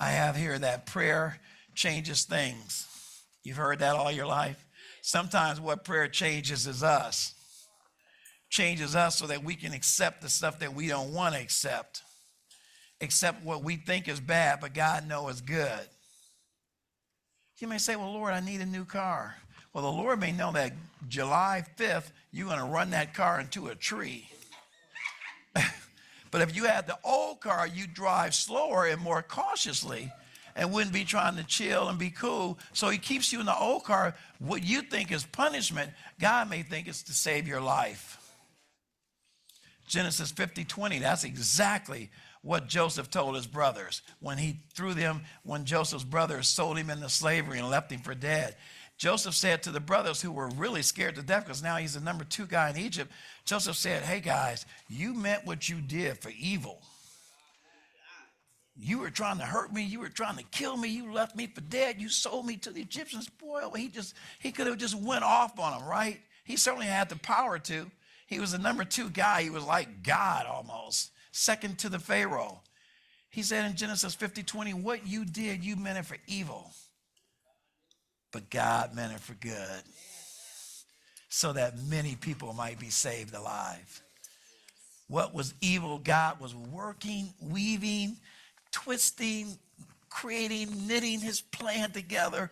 I 0.00 0.10
have 0.10 0.36
here 0.36 0.58
that 0.58 0.86
prayer 0.86 1.38
changes 1.74 2.24
things. 2.24 2.86
You've 3.42 3.56
heard 3.56 3.80
that 3.80 3.96
all 3.96 4.10
your 4.10 4.26
life. 4.26 4.64
Sometimes 5.02 5.60
what 5.60 5.84
prayer 5.84 6.08
changes 6.08 6.66
is 6.66 6.82
us, 6.82 7.34
changes 8.50 8.94
us 8.94 9.18
so 9.18 9.26
that 9.26 9.42
we 9.42 9.54
can 9.54 9.72
accept 9.72 10.22
the 10.22 10.28
stuff 10.28 10.58
that 10.58 10.74
we 10.74 10.88
don't 10.88 11.12
want 11.12 11.34
to 11.34 11.40
accept, 11.40 12.02
accept 13.00 13.44
what 13.44 13.64
we 13.64 13.76
think 13.76 14.08
is 14.08 14.20
bad, 14.20 14.60
but 14.60 14.74
God 14.74 15.08
knows 15.08 15.36
is 15.36 15.40
good. 15.40 15.80
You 17.58 17.66
may 17.66 17.78
say, 17.78 17.96
Well, 17.96 18.12
Lord, 18.12 18.34
I 18.34 18.40
need 18.40 18.60
a 18.60 18.66
new 18.66 18.84
car. 18.84 19.36
Well, 19.78 19.92
the 19.92 20.02
Lord 20.02 20.18
may 20.18 20.32
know 20.32 20.50
that 20.50 20.72
July 21.08 21.62
5th, 21.76 22.10
you're 22.32 22.48
going 22.48 22.58
to 22.58 22.64
run 22.64 22.90
that 22.90 23.14
car 23.14 23.38
into 23.38 23.68
a 23.68 23.76
tree. 23.76 24.28
but 26.32 26.42
if 26.42 26.56
you 26.56 26.64
had 26.64 26.88
the 26.88 26.98
old 27.04 27.38
car, 27.38 27.64
you 27.64 27.86
drive 27.86 28.34
slower 28.34 28.86
and 28.86 29.00
more 29.00 29.22
cautiously 29.22 30.10
and 30.56 30.72
wouldn't 30.72 30.92
be 30.92 31.04
trying 31.04 31.36
to 31.36 31.44
chill 31.44 31.88
and 31.88 31.96
be 31.96 32.10
cool. 32.10 32.58
So 32.72 32.88
he 32.88 32.98
keeps 32.98 33.32
you 33.32 33.38
in 33.38 33.46
the 33.46 33.56
old 33.56 33.84
car. 33.84 34.16
What 34.40 34.64
you 34.64 34.82
think 34.82 35.12
is 35.12 35.24
punishment, 35.24 35.92
God 36.18 36.50
may 36.50 36.64
think 36.64 36.88
it's 36.88 37.04
to 37.04 37.12
save 37.12 37.46
your 37.46 37.60
life. 37.60 38.16
Genesis 39.86 40.32
50 40.32 40.64
20, 40.64 40.98
that's 40.98 41.22
exactly 41.22 42.10
what 42.42 42.66
Joseph 42.66 43.10
told 43.10 43.36
his 43.36 43.46
brothers 43.46 44.02
when 44.18 44.38
he 44.38 44.58
threw 44.74 44.94
them, 44.94 45.22
when 45.44 45.64
Joseph's 45.64 46.02
brothers 46.02 46.48
sold 46.48 46.78
him 46.78 46.90
into 46.90 47.08
slavery 47.08 47.60
and 47.60 47.70
left 47.70 47.92
him 47.92 48.00
for 48.00 48.16
dead. 48.16 48.56
Joseph 48.98 49.36
said 49.36 49.62
to 49.62 49.70
the 49.70 49.78
brothers 49.78 50.20
who 50.20 50.32
were 50.32 50.48
really 50.48 50.82
scared 50.82 51.14
to 51.14 51.22
death 51.22 51.44
because 51.44 51.62
now 51.62 51.76
he's 51.76 51.94
the 51.94 52.00
number 52.00 52.24
two 52.24 52.46
guy 52.46 52.70
in 52.70 52.76
Egypt, 52.76 53.12
Joseph 53.44 53.76
said, 53.76 54.02
Hey 54.02 54.18
guys, 54.18 54.66
you 54.88 55.14
meant 55.14 55.46
what 55.46 55.68
you 55.68 55.80
did 55.80 56.18
for 56.18 56.32
evil. 56.36 56.82
You 58.76 58.98
were 58.98 59.10
trying 59.10 59.38
to 59.38 59.44
hurt 59.44 59.72
me. 59.72 59.82
You 59.82 60.00
were 60.00 60.08
trying 60.08 60.36
to 60.36 60.44
kill 60.44 60.76
me. 60.76 60.88
You 60.88 61.12
left 61.12 61.36
me 61.36 61.46
for 61.46 61.60
dead. 61.62 62.00
You 62.00 62.08
sold 62.08 62.46
me 62.46 62.56
to 62.58 62.70
the 62.70 62.80
Egyptians. 62.80 63.28
Boy, 63.28 63.68
he 63.76 63.88
just 63.88 64.14
he 64.40 64.52
could 64.52 64.66
have 64.66 64.78
just 64.78 64.96
went 64.96 65.24
off 65.24 65.58
on 65.58 65.78
them, 65.78 65.88
right? 65.88 66.20
He 66.44 66.56
certainly 66.56 66.86
had 66.86 67.08
the 67.08 67.16
power 67.16 67.58
to. 67.60 67.90
He 68.26 68.40
was 68.40 68.52
the 68.52 68.58
number 68.58 68.84
two 68.84 69.10
guy. 69.10 69.42
He 69.42 69.50
was 69.50 69.64
like 69.64 70.02
God 70.02 70.46
almost, 70.46 71.12
second 71.32 71.78
to 71.78 71.88
the 71.88 71.98
Pharaoh. 71.98 72.60
He 73.30 73.42
said 73.42 73.64
in 73.64 73.76
Genesis 73.76 74.14
50, 74.14 74.42
20, 74.42 74.74
what 74.74 75.06
you 75.06 75.24
did, 75.24 75.64
you 75.64 75.76
meant 75.76 75.98
it 75.98 76.06
for 76.06 76.16
evil 76.26 76.70
but 78.32 78.50
God 78.50 78.94
meant 78.94 79.12
it 79.12 79.20
for 79.20 79.34
good 79.34 79.82
so 81.28 81.52
that 81.52 81.78
many 81.78 82.16
people 82.16 82.52
might 82.52 82.78
be 82.78 82.90
saved 82.90 83.34
alive. 83.34 84.02
What 85.08 85.34
was 85.34 85.54
evil, 85.60 85.98
God 85.98 86.40
was 86.40 86.54
working, 86.54 87.32
weaving, 87.40 88.16
twisting, 88.72 89.58
creating, 90.10 90.86
knitting 90.86 91.20
his 91.20 91.40
plan 91.40 91.90
together. 91.92 92.50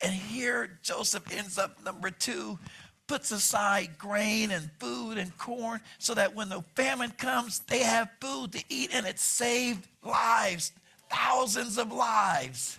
And 0.00 0.12
here 0.12 0.78
Joseph 0.82 1.24
ends 1.36 1.58
up 1.58 1.84
number 1.84 2.10
two, 2.10 2.58
puts 3.06 3.30
aside 3.30 3.98
grain 3.98 4.50
and 4.50 4.70
food 4.78 5.18
and 5.18 5.36
corn 5.38 5.80
so 5.98 6.14
that 6.14 6.34
when 6.34 6.48
the 6.48 6.62
famine 6.74 7.10
comes, 7.10 7.60
they 7.60 7.80
have 7.80 8.08
food 8.20 8.52
to 8.52 8.64
eat 8.68 8.90
and 8.94 9.06
it 9.06 9.18
saved 9.18 9.86
lives, 10.02 10.72
thousands 11.10 11.78
of 11.78 11.92
lives. 11.92 12.78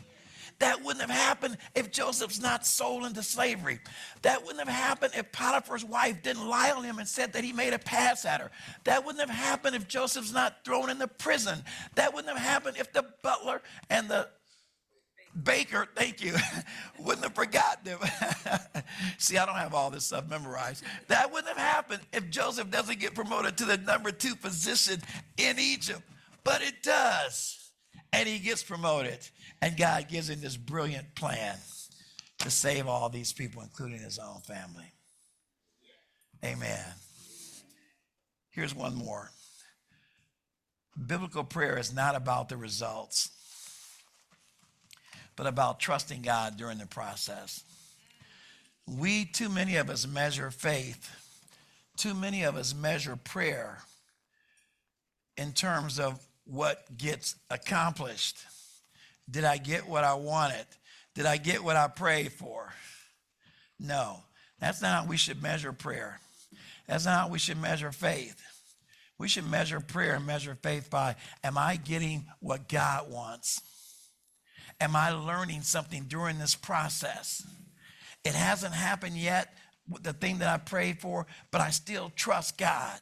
That 0.60 0.84
wouldn't 0.84 1.02
have 1.02 1.10
happened 1.10 1.58
if 1.76 1.92
Joseph's 1.92 2.40
not 2.40 2.66
sold 2.66 3.06
into 3.06 3.24
slavery. 3.24 3.80
That 4.22 4.42
wouldn't 4.42 4.68
have 4.68 4.74
happened 4.74 5.14
if 5.16 5.32
Potiphar's 5.32 5.84
wife 5.84 6.22
didn't 6.24 6.48
lie 6.48 6.72
on 6.72 6.84
him 6.84 7.00
and 7.00 7.08
said 7.08 7.34
that 7.34 7.44
he 7.44 7.54
made 7.54 7.74
a 7.74 7.80
pass 7.80 8.26
at 8.26 8.42
her. 8.42 8.52
That 8.84 9.06
wouldn't 9.06 9.28
have 9.28 9.36
happened 9.36 9.76
if 9.76 9.88
Joseph's 9.88 10.34
not 10.34 10.64
thrown 10.64 10.90
in 10.90 11.00
the 11.00 11.08
prison. 11.08 11.64
That 11.96 12.14
wouldn't 12.14 12.38
have 12.38 12.46
happened 12.46 12.78
if 12.78 12.94
the 12.94 13.06
butler 13.22 13.62
and 13.90 14.10
the 14.10 14.30
baker, 15.44 15.88
thank 15.96 16.24
you, 16.24 16.36
wouldn't 17.00 17.24
have 17.24 17.36
forgotten 17.36 17.94
him. 17.94 18.00
See, 19.18 19.38
I 19.38 19.46
don't 19.46 19.56
have 19.56 19.74
all 19.74 19.90
this 19.90 20.06
stuff 20.06 20.30
memorized. 20.30 20.84
That 21.08 21.32
wouldn't 21.32 21.48
have 21.48 21.58
happened 21.58 22.02
if 22.12 22.30
Joseph 22.30 22.70
doesn't 22.70 23.00
get 23.00 23.16
promoted 23.16 23.58
to 23.58 23.66
the 23.66 23.78
number 23.78 24.12
two 24.12 24.36
position 24.36 25.02
in 25.38 25.58
Egypt. 25.60 26.02
But 26.44 26.62
it 26.62 26.84
does. 26.84 27.72
And 28.12 28.28
he 28.28 28.38
gets 28.40 28.62
promoted. 28.64 29.18
And 29.64 29.78
God 29.78 30.10
gives 30.10 30.30
him 30.30 30.42
this 30.42 30.58
brilliant 30.58 31.16
plan 31.16 31.56
to 32.40 32.52
save 32.52 32.86
all 32.86 33.08
these 33.08 33.32
people, 33.32 33.62
including 33.62 34.00
his 34.00 34.20
own 34.20 34.42
family. 34.42 34.92
Amen. 36.44 36.84
Here's 38.50 38.76
one 38.76 38.94
more. 38.94 39.32
Biblical 41.08 41.46
prayer 41.46 41.78
is 41.78 41.96
not 41.96 42.14
about 42.14 42.50
the 42.50 42.58
results, 42.58 43.30
but 45.38 45.48
about 45.48 45.80
trusting 45.80 46.24
God 46.24 46.58
during 46.58 46.78
the 46.78 46.86
process. 46.86 47.64
We, 48.86 49.24
too 49.24 49.48
many 49.48 49.78
of 49.78 49.90
us, 49.90 50.06
measure 50.06 50.52
faith, 50.52 51.10
too 51.96 52.14
many 52.14 52.44
of 52.44 52.58
us 52.58 52.76
measure 52.76 53.16
prayer 53.16 53.78
in 55.38 55.54
terms 55.54 56.02
of 56.02 56.20
what 56.44 56.98
gets 56.98 57.38
accomplished. 57.50 58.40
Did 59.30 59.44
I 59.44 59.58
get 59.58 59.88
what 59.88 60.04
I 60.04 60.14
wanted? 60.16 60.66
Did 61.16 61.26
I 61.26 61.38
get 61.38 61.64
what 61.64 61.76
I 61.76 61.88
prayed 61.88 62.34
for? 62.34 62.74
No. 63.80 64.24
That's 64.60 64.82
not 64.82 65.04
how 65.04 65.10
we 65.10 65.18
should 65.18 65.42
measure 65.42 65.74
prayer. 65.74 66.20
That's 66.88 67.06
not 67.06 67.20
how 67.20 67.28
we 67.30 67.40
should 67.40 67.62
measure 67.62 67.92
faith. 67.92 68.42
We 69.18 69.28
should 69.28 69.50
measure 69.50 69.80
prayer 69.80 70.16
and 70.16 70.26
measure 70.26 70.58
faith 70.62 70.90
by 70.90 71.16
Am 71.44 71.58
I 71.58 71.76
getting 71.76 72.26
what 72.40 72.70
God 72.70 73.12
wants? 73.12 73.62
Am 74.80 74.96
I 74.96 75.12
learning 75.12 75.62
something 75.62 76.06
during 76.08 76.40
this 76.40 76.56
process? 76.56 77.46
It 78.24 78.34
hasn't 78.34 78.74
happened 78.74 79.18
yet, 79.18 79.54
the 80.02 80.14
thing 80.14 80.40
that 80.40 80.48
I 80.48 80.58
prayed 80.58 81.00
for, 81.00 81.28
but 81.52 81.62
I 81.62 81.70
still 81.70 82.12
trust 82.16 82.58
God. 82.58 83.00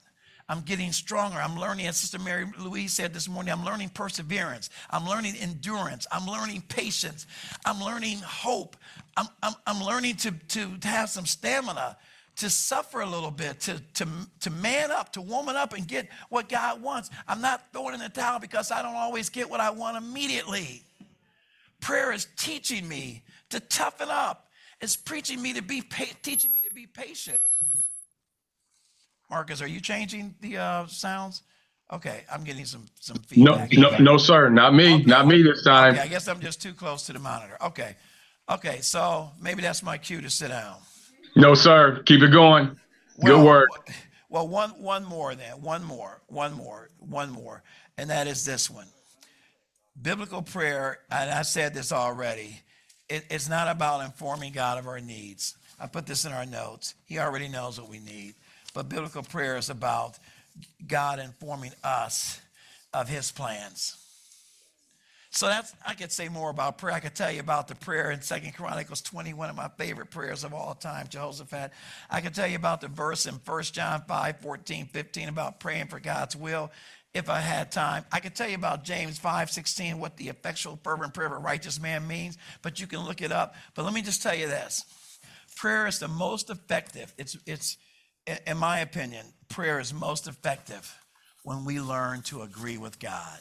I'm 0.51 0.59
getting 0.59 0.91
stronger. 0.91 1.37
I'm 1.37 1.57
learning, 1.57 1.87
as 1.87 1.95
Sister 1.95 2.19
Mary 2.19 2.45
Louise 2.59 2.91
said 2.91 3.13
this 3.13 3.29
morning, 3.29 3.53
I'm 3.53 3.63
learning 3.63 3.87
perseverance. 3.87 4.69
I'm 4.89 5.07
learning 5.07 5.35
endurance. 5.37 6.05
I'm 6.11 6.27
learning 6.27 6.65
patience. 6.67 7.25
I'm 7.65 7.79
learning 7.79 8.17
hope. 8.17 8.75
I'm, 9.15 9.27
I'm, 9.41 9.53
I'm 9.65 9.81
learning 9.81 10.17
to, 10.17 10.31
to, 10.31 10.77
to 10.77 10.87
have 10.89 11.09
some 11.09 11.25
stamina, 11.25 11.95
to 12.35 12.49
suffer 12.49 12.99
a 12.99 13.05
little 13.05 13.31
bit, 13.31 13.61
to, 13.61 13.81
to, 13.93 14.07
to 14.41 14.49
man 14.49 14.91
up, 14.91 15.13
to 15.13 15.21
woman 15.21 15.55
up 15.55 15.71
and 15.71 15.87
get 15.87 16.09
what 16.27 16.49
God 16.49 16.81
wants. 16.81 17.11
I'm 17.29 17.39
not 17.39 17.71
throwing 17.71 17.93
in 17.93 18.01
the 18.01 18.09
towel 18.09 18.41
because 18.41 18.71
I 18.71 18.81
don't 18.81 18.95
always 18.95 19.29
get 19.29 19.49
what 19.49 19.61
I 19.61 19.69
want 19.69 19.95
immediately. 19.95 20.83
Prayer 21.79 22.11
is 22.11 22.27
teaching 22.35 22.85
me 22.89 23.23
to 23.51 23.61
toughen 23.61 24.09
up. 24.09 24.49
It's 24.81 24.97
preaching 24.97 25.41
me 25.41 25.53
to 25.53 25.61
be 25.61 25.81
teaching 26.21 26.51
me 26.51 26.59
to 26.67 26.73
be 26.73 26.87
patient. 26.87 27.39
Marcus, 29.31 29.61
are 29.61 29.67
you 29.67 29.79
changing 29.79 30.35
the 30.41 30.57
uh, 30.57 30.85
sounds? 30.87 31.43
Okay, 31.91 32.25
I'm 32.31 32.43
getting 32.43 32.65
some 32.65 32.85
some 32.99 33.17
feedback. 33.17 33.71
No, 33.71 33.89
no, 33.89 33.97
no, 33.97 34.17
sir, 34.17 34.49
not 34.49 34.75
me, 34.75 35.03
not 35.03 35.25
me 35.25 35.41
this 35.41 35.63
time. 35.63 35.97
I 35.97 36.07
guess 36.07 36.27
I'm 36.27 36.41
just 36.41 36.61
too 36.61 36.73
close 36.73 37.05
to 37.05 37.13
the 37.13 37.19
monitor. 37.19 37.57
Okay, 37.61 37.95
okay, 38.49 38.81
so 38.81 39.31
maybe 39.41 39.61
that's 39.61 39.81
my 39.81 39.97
cue 39.97 40.21
to 40.21 40.29
sit 40.29 40.49
down. 40.49 40.75
No, 41.37 41.53
sir, 41.53 42.03
keep 42.05 42.21
it 42.21 42.31
going. 42.31 42.77
Well, 43.17 43.37
Good 43.37 43.45
work. 43.45 43.69
Well, 44.29 44.47
one 44.49 44.71
one 44.71 45.05
more 45.05 45.33
then, 45.33 45.61
one 45.61 45.83
more, 45.83 46.21
one 46.27 46.53
more, 46.53 46.89
one 46.99 47.29
more, 47.29 47.63
and 47.97 48.09
that 48.09 48.27
is 48.27 48.45
this 48.45 48.69
one. 48.69 48.87
Biblical 50.01 50.41
prayer, 50.41 50.99
and 51.09 51.29
I 51.29 51.43
said 51.43 51.73
this 51.73 51.93
already, 51.93 52.59
it, 53.07 53.25
it's 53.29 53.49
not 53.49 53.69
about 53.69 54.03
informing 54.03 54.51
God 54.51 54.77
of 54.77 54.87
our 54.87 54.99
needs. 54.99 55.55
I 55.79 55.87
put 55.87 56.05
this 56.05 56.25
in 56.25 56.33
our 56.33 56.45
notes. 56.45 56.95
He 57.05 57.17
already 57.17 57.47
knows 57.47 57.79
what 57.79 57.89
we 57.89 57.99
need. 57.99 58.35
But 58.73 58.89
biblical 58.89 59.23
prayer 59.23 59.57
is 59.57 59.69
about 59.69 60.17
God 60.87 61.19
informing 61.19 61.71
us 61.83 62.39
of 62.93 63.09
his 63.09 63.31
plans. 63.31 63.97
So 65.33 65.47
that's 65.47 65.73
I 65.87 65.93
could 65.93 66.11
say 66.11 66.27
more 66.27 66.49
about 66.49 66.77
prayer. 66.77 66.93
I 66.93 66.99
could 66.99 67.15
tell 67.15 67.31
you 67.31 67.39
about 67.39 67.69
the 67.69 67.75
prayer 67.75 68.11
in 68.11 68.21
Second 68.21 68.53
Chronicles 68.53 69.01
20, 69.01 69.33
one 69.33 69.49
of 69.49 69.55
my 69.55 69.69
favorite 69.77 70.11
prayers 70.11 70.43
of 70.43 70.53
all 70.53 70.75
time, 70.75 71.07
Jehoshaphat. 71.09 71.71
I 72.09 72.19
could 72.19 72.35
tell 72.35 72.47
you 72.47 72.57
about 72.57 72.81
the 72.81 72.89
verse 72.89 73.25
in 73.25 73.35
1 73.35 73.63
John 73.63 74.03
5, 74.07 74.39
14, 74.41 74.87
15 74.87 75.29
about 75.29 75.61
praying 75.61 75.87
for 75.87 76.01
God's 76.01 76.35
will 76.35 76.69
if 77.13 77.29
I 77.29 77.39
had 77.39 77.71
time. 77.71 78.03
I 78.11 78.19
could 78.19 78.35
tell 78.35 78.49
you 78.49 78.55
about 78.55 78.83
James 78.83 79.19
5, 79.19 79.49
16, 79.49 79.99
what 79.99 80.17
the 80.17 80.27
effectual 80.27 80.77
fervent 80.83 81.13
prayer 81.13 81.27
of 81.27 81.33
a 81.33 81.37
righteous 81.37 81.79
man 81.79 82.07
means, 82.07 82.37
but 82.61 82.81
you 82.81 82.87
can 82.87 82.99
look 82.99 83.21
it 83.21 83.31
up. 83.31 83.55
But 83.73 83.85
let 83.85 83.93
me 83.93 84.01
just 84.01 84.21
tell 84.21 84.35
you 84.35 84.47
this. 84.47 84.83
Prayer 85.55 85.87
is 85.87 85.99
the 85.99 86.09
most 86.09 86.49
effective. 86.49 87.13
It's 87.17 87.37
it's 87.45 87.77
in 88.47 88.57
my 88.57 88.79
opinion, 88.79 89.25
prayer 89.49 89.79
is 89.79 89.93
most 89.93 90.27
effective 90.27 90.97
when 91.43 91.65
we 91.65 91.79
learn 91.79 92.21
to 92.23 92.41
agree 92.41 92.77
with 92.77 92.99
God. 92.99 93.39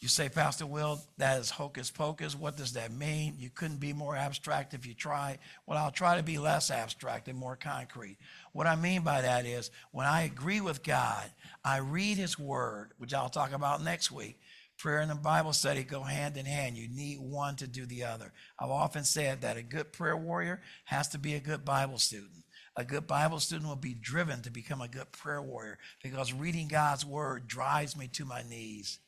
You 0.00 0.06
say, 0.06 0.28
Pastor 0.28 0.64
Will, 0.64 1.00
that 1.16 1.40
is 1.40 1.50
hocus 1.50 1.90
pocus. 1.90 2.36
What 2.36 2.56
does 2.56 2.74
that 2.74 2.92
mean? 2.92 3.34
You 3.36 3.50
couldn't 3.50 3.80
be 3.80 3.92
more 3.92 4.14
abstract 4.14 4.72
if 4.72 4.86
you 4.86 4.94
try. 4.94 5.38
Well, 5.66 5.76
I'll 5.76 5.90
try 5.90 6.16
to 6.16 6.22
be 6.22 6.38
less 6.38 6.70
abstract 6.70 7.26
and 7.26 7.36
more 7.36 7.56
concrete. 7.56 8.16
What 8.52 8.68
I 8.68 8.76
mean 8.76 9.02
by 9.02 9.22
that 9.22 9.44
is 9.44 9.72
when 9.90 10.06
I 10.06 10.22
agree 10.22 10.60
with 10.60 10.84
God, 10.84 11.24
I 11.64 11.78
read 11.78 12.16
His 12.16 12.38
Word, 12.38 12.92
which 12.98 13.12
I'll 13.12 13.28
talk 13.28 13.52
about 13.52 13.82
next 13.82 14.12
week. 14.12 14.38
Prayer 14.78 15.00
and 15.00 15.10
the 15.10 15.16
Bible 15.16 15.52
study 15.52 15.82
go 15.82 16.04
hand 16.04 16.36
in 16.36 16.46
hand. 16.46 16.76
You 16.76 16.88
need 16.88 17.18
one 17.18 17.56
to 17.56 17.66
do 17.66 17.84
the 17.84 18.04
other. 18.04 18.32
I've 18.60 18.70
often 18.70 19.02
said 19.02 19.40
that 19.40 19.56
a 19.56 19.62
good 19.62 19.92
prayer 19.92 20.16
warrior 20.16 20.60
has 20.84 21.08
to 21.08 21.18
be 21.18 21.34
a 21.34 21.40
good 21.40 21.64
Bible 21.64 21.98
student. 21.98 22.44
A 22.78 22.84
good 22.84 23.08
Bible 23.08 23.40
student 23.40 23.68
will 23.68 23.74
be 23.74 23.92
driven 23.92 24.40
to 24.42 24.52
become 24.52 24.80
a 24.80 24.86
good 24.86 25.10
prayer 25.10 25.42
warrior 25.42 25.78
because 26.00 26.32
reading 26.32 26.68
God's 26.68 27.04
word 27.04 27.48
drives 27.48 27.96
me 27.96 28.06
to 28.12 28.24
my 28.24 28.44
knees. 28.48 29.00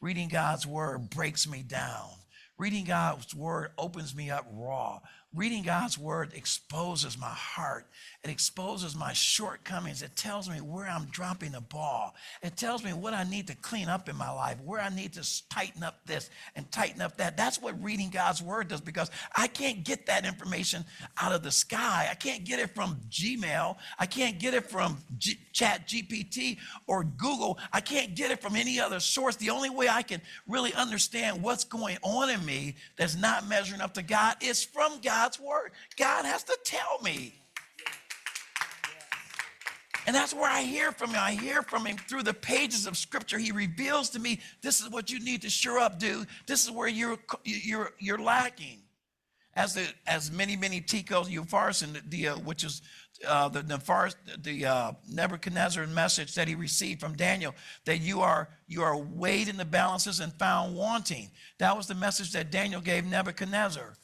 Reading 0.00 0.28
God's 0.28 0.66
word 0.66 1.10
breaks 1.10 1.46
me 1.46 1.62
down. 1.62 2.08
Reading 2.56 2.86
God's 2.86 3.34
word 3.34 3.72
opens 3.76 4.16
me 4.16 4.30
up 4.30 4.46
raw. 4.50 5.00
Reading 5.34 5.62
God's 5.64 5.98
word 5.98 6.32
exposes 6.34 7.18
my 7.18 7.28
heart. 7.28 7.86
It 8.22 8.28
exposes 8.28 8.94
my 8.94 9.14
shortcomings. 9.14 10.02
It 10.02 10.14
tells 10.14 10.46
me 10.50 10.60
where 10.60 10.86
I'm 10.86 11.06
dropping 11.06 11.52
the 11.52 11.62
ball. 11.62 12.14
It 12.42 12.54
tells 12.54 12.84
me 12.84 12.92
what 12.92 13.14
I 13.14 13.24
need 13.24 13.46
to 13.46 13.54
clean 13.54 13.88
up 13.88 14.10
in 14.10 14.16
my 14.16 14.30
life, 14.30 14.58
where 14.62 14.82
I 14.82 14.90
need 14.90 15.14
to 15.14 15.48
tighten 15.48 15.82
up 15.82 16.04
this 16.04 16.28
and 16.54 16.70
tighten 16.70 17.00
up 17.00 17.16
that. 17.16 17.38
That's 17.38 17.62
what 17.62 17.82
reading 17.82 18.10
God's 18.10 18.42
word 18.42 18.68
does 18.68 18.82
because 18.82 19.10
I 19.34 19.46
can't 19.46 19.84
get 19.84 20.04
that 20.06 20.26
information 20.26 20.84
out 21.18 21.32
of 21.32 21.42
the 21.42 21.50
sky. 21.50 22.08
I 22.10 22.14
can't 22.14 22.44
get 22.44 22.58
it 22.58 22.74
from 22.74 23.00
Gmail. 23.08 23.76
I 23.98 24.04
can't 24.04 24.38
get 24.38 24.52
it 24.52 24.68
from 24.68 24.98
G- 25.16 25.40
Chat 25.54 25.88
GPT 25.88 26.58
or 26.86 27.04
Google. 27.04 27.58
I 27.72 27.80
can't 27.80 28.14
get 28.14 28.30
it 28.30 28.42
from 28.42 28.54
any 28.54 28.78
other 28.78 29.00
source. 29.00 29.36
The 29.36 29.48
only 29.48 29.70
way 29.70 29.88
I 29.88 30.02
can 30.02 30.20
really 30.46 30.74
understand 30.74 31.42
what's 31.42 31.64
going 31.64 31.96
on 32.02 32.28
in 32.28 32.44
me 32.44 32.76
that's 32.98 33.16
not 33.16 33.48
measuring 33.48 33.80
up 33.80 33.94
to 33.94 34.02
God 34.02 34.36
is 34.42 34.62
from 34.62 35.00
God's 35.00 35.40
word. 35.40 35.70
God 35.96 36.26
has 36.26 36.42
to 36.44 36.58
tell 36.66 37.00
me. 37.02 37.39
And 40.06 40.16
that's 40.16 40.34
where 40.34 40.50
I 40.50 40.62
hear 40.62 40.92
from 40.92 41.10
him. 41.10 41.20
I 41.20 41.32
hear 41.32 41.62
from 41.62 41.86
him 41.86 41.96
through 41.96 42.22
the 42.22 42.34
pages 42.34 42.86
of 42.86 42.96
scripture. 42.96 43.38
He 43.38 43.52
reveals 43.52 44.10
to 44.10 44.18
me, 44.18 44.40
this 44.62 44.80
is 44.80 44.88
what 44.90 45.10
you 45.10 45.20
need 45.20 45.42
to 45.42 45.50
sure 45.50 45.78
up, 45.78 45.98
dude. 45.98 46.26
This 46.46 46.64
is 46.64 46.70
where 46.70 46.88
you're 46.88 47.18
you're 47.44 47.92
you're 47.98 48.18
lacking. 48.18 48.78
As 49.54 49.74
the 49.74 49.86
as 50.06 50.30
Mene 50.30 50.58
Mene 50.58 50.82
Tekel 50.82 51.24
Upharsin, 51.24 52.00
the 52.08 52.28
uh, 52.28 52.36
which 52.38 52.64
is 52.64 52.82
uh, 53.26 53.48
the 53.48 53.62
the, 53.62 54.14
the 54.38 54.66
uh, 54.66 54.92
Nebuchadnezzar 55.08 55.86
message 55.88 56.34
that 56.34 56.48
he 56.48 56.54
received 56.54 57.00
from 57.00 57.14
Daniel, 57.14 57.54
that 57.84 57.98
you 57.98 58.20
are 58.20 58.48
you 58.68 58.82
are 58.82 58.96
weighed 58.96 59.48
in 59.48 59.56
the 59.56 59.64
balances 59.64 60.20
and 60.20 60.32
found 60.34 60.76
wanting. 60.76 61.30
That 61.58 61.76
was 61.76 61.86
the 61.86 61.94
message 61.94 62.32
that 62.32 62.50
Daniel 62.50 62.80
gave 62.80 63.04
Nebuchadnezzar. 63.04 63.94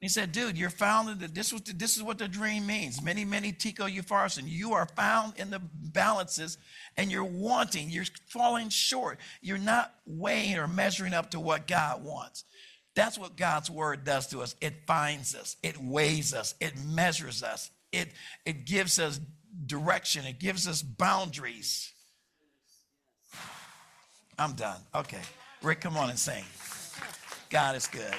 He 0.00 0.08
said, 0.08 0.32
dude, 0.32 0.56
you're 0.56 0.70
found 0.70 1.10
in 1.22 1.32
this, 1.34 1.52
was 1.52 1.60
this 1.62 1.98
is 1.98 2.02
what 2.02 2.16
the 2.16 2.26
dream 2.26 2.66
means. 2.66 3.02
Mene, 3.02 3.28
mene 3.28 3.54
Tekel 3.54 3.86
Upharsin. 3.86 4.44
You 4.46 4.72
are 4.72 4.86
found 4.96 5.34
in 5.36 5.50
the 5.50 5.60
balances 5.60 6.56
and 6.96 7.12
you're 7.12 7.22
wanting, 7.22 7.90
you're 7.90 8.06
falling 8.28 8.70
short. 8.70 9.18
You're 9.42 9.58
not 9.58 9.94
weighing 10.06 10.56
or 10.56 10.66
measuring 10.66 11.12
up 11.12 11.32
to 11.32 11.40
what 11.40 11.66
God 11.66 12.02
wants. 12.02 12.44
That's 12.94 13.18
what 13.18 13.36
God's 13.36 13.70
word 13.70 14.04
does 14.04 14.26
to 14.28 14.40
us. 14.40 14.56
It 14.62 14.86
finds 14.86 15.34
us, 15.34 15.56
it 15.62 15.76
weighs 15.78 16.32
us, 16.32 16.54
it 16.60 16.72
measures 16.82 17.42
us, 17.42 17.70
it, 17.92 18.08
it 18.46 18.64
gives 18.64 18.98
us 18.98 19.20
direction, 19.66 20.24
it 20.24 20.38
gives 20.38 20.66
us 20.66 20.80
boundaries. 20.80 21.92
I'm 24.38 24.54
done. 24.54 24.80
Okay. 24.94 25.20
Rick, 25.62 25.82
come 25.82 25.98
on 25.98 26.08
and 26.08 26.18
sing. 26.18 26.44
God 27.50 27.76
is 27.76 27.86
good. 27.86 28.14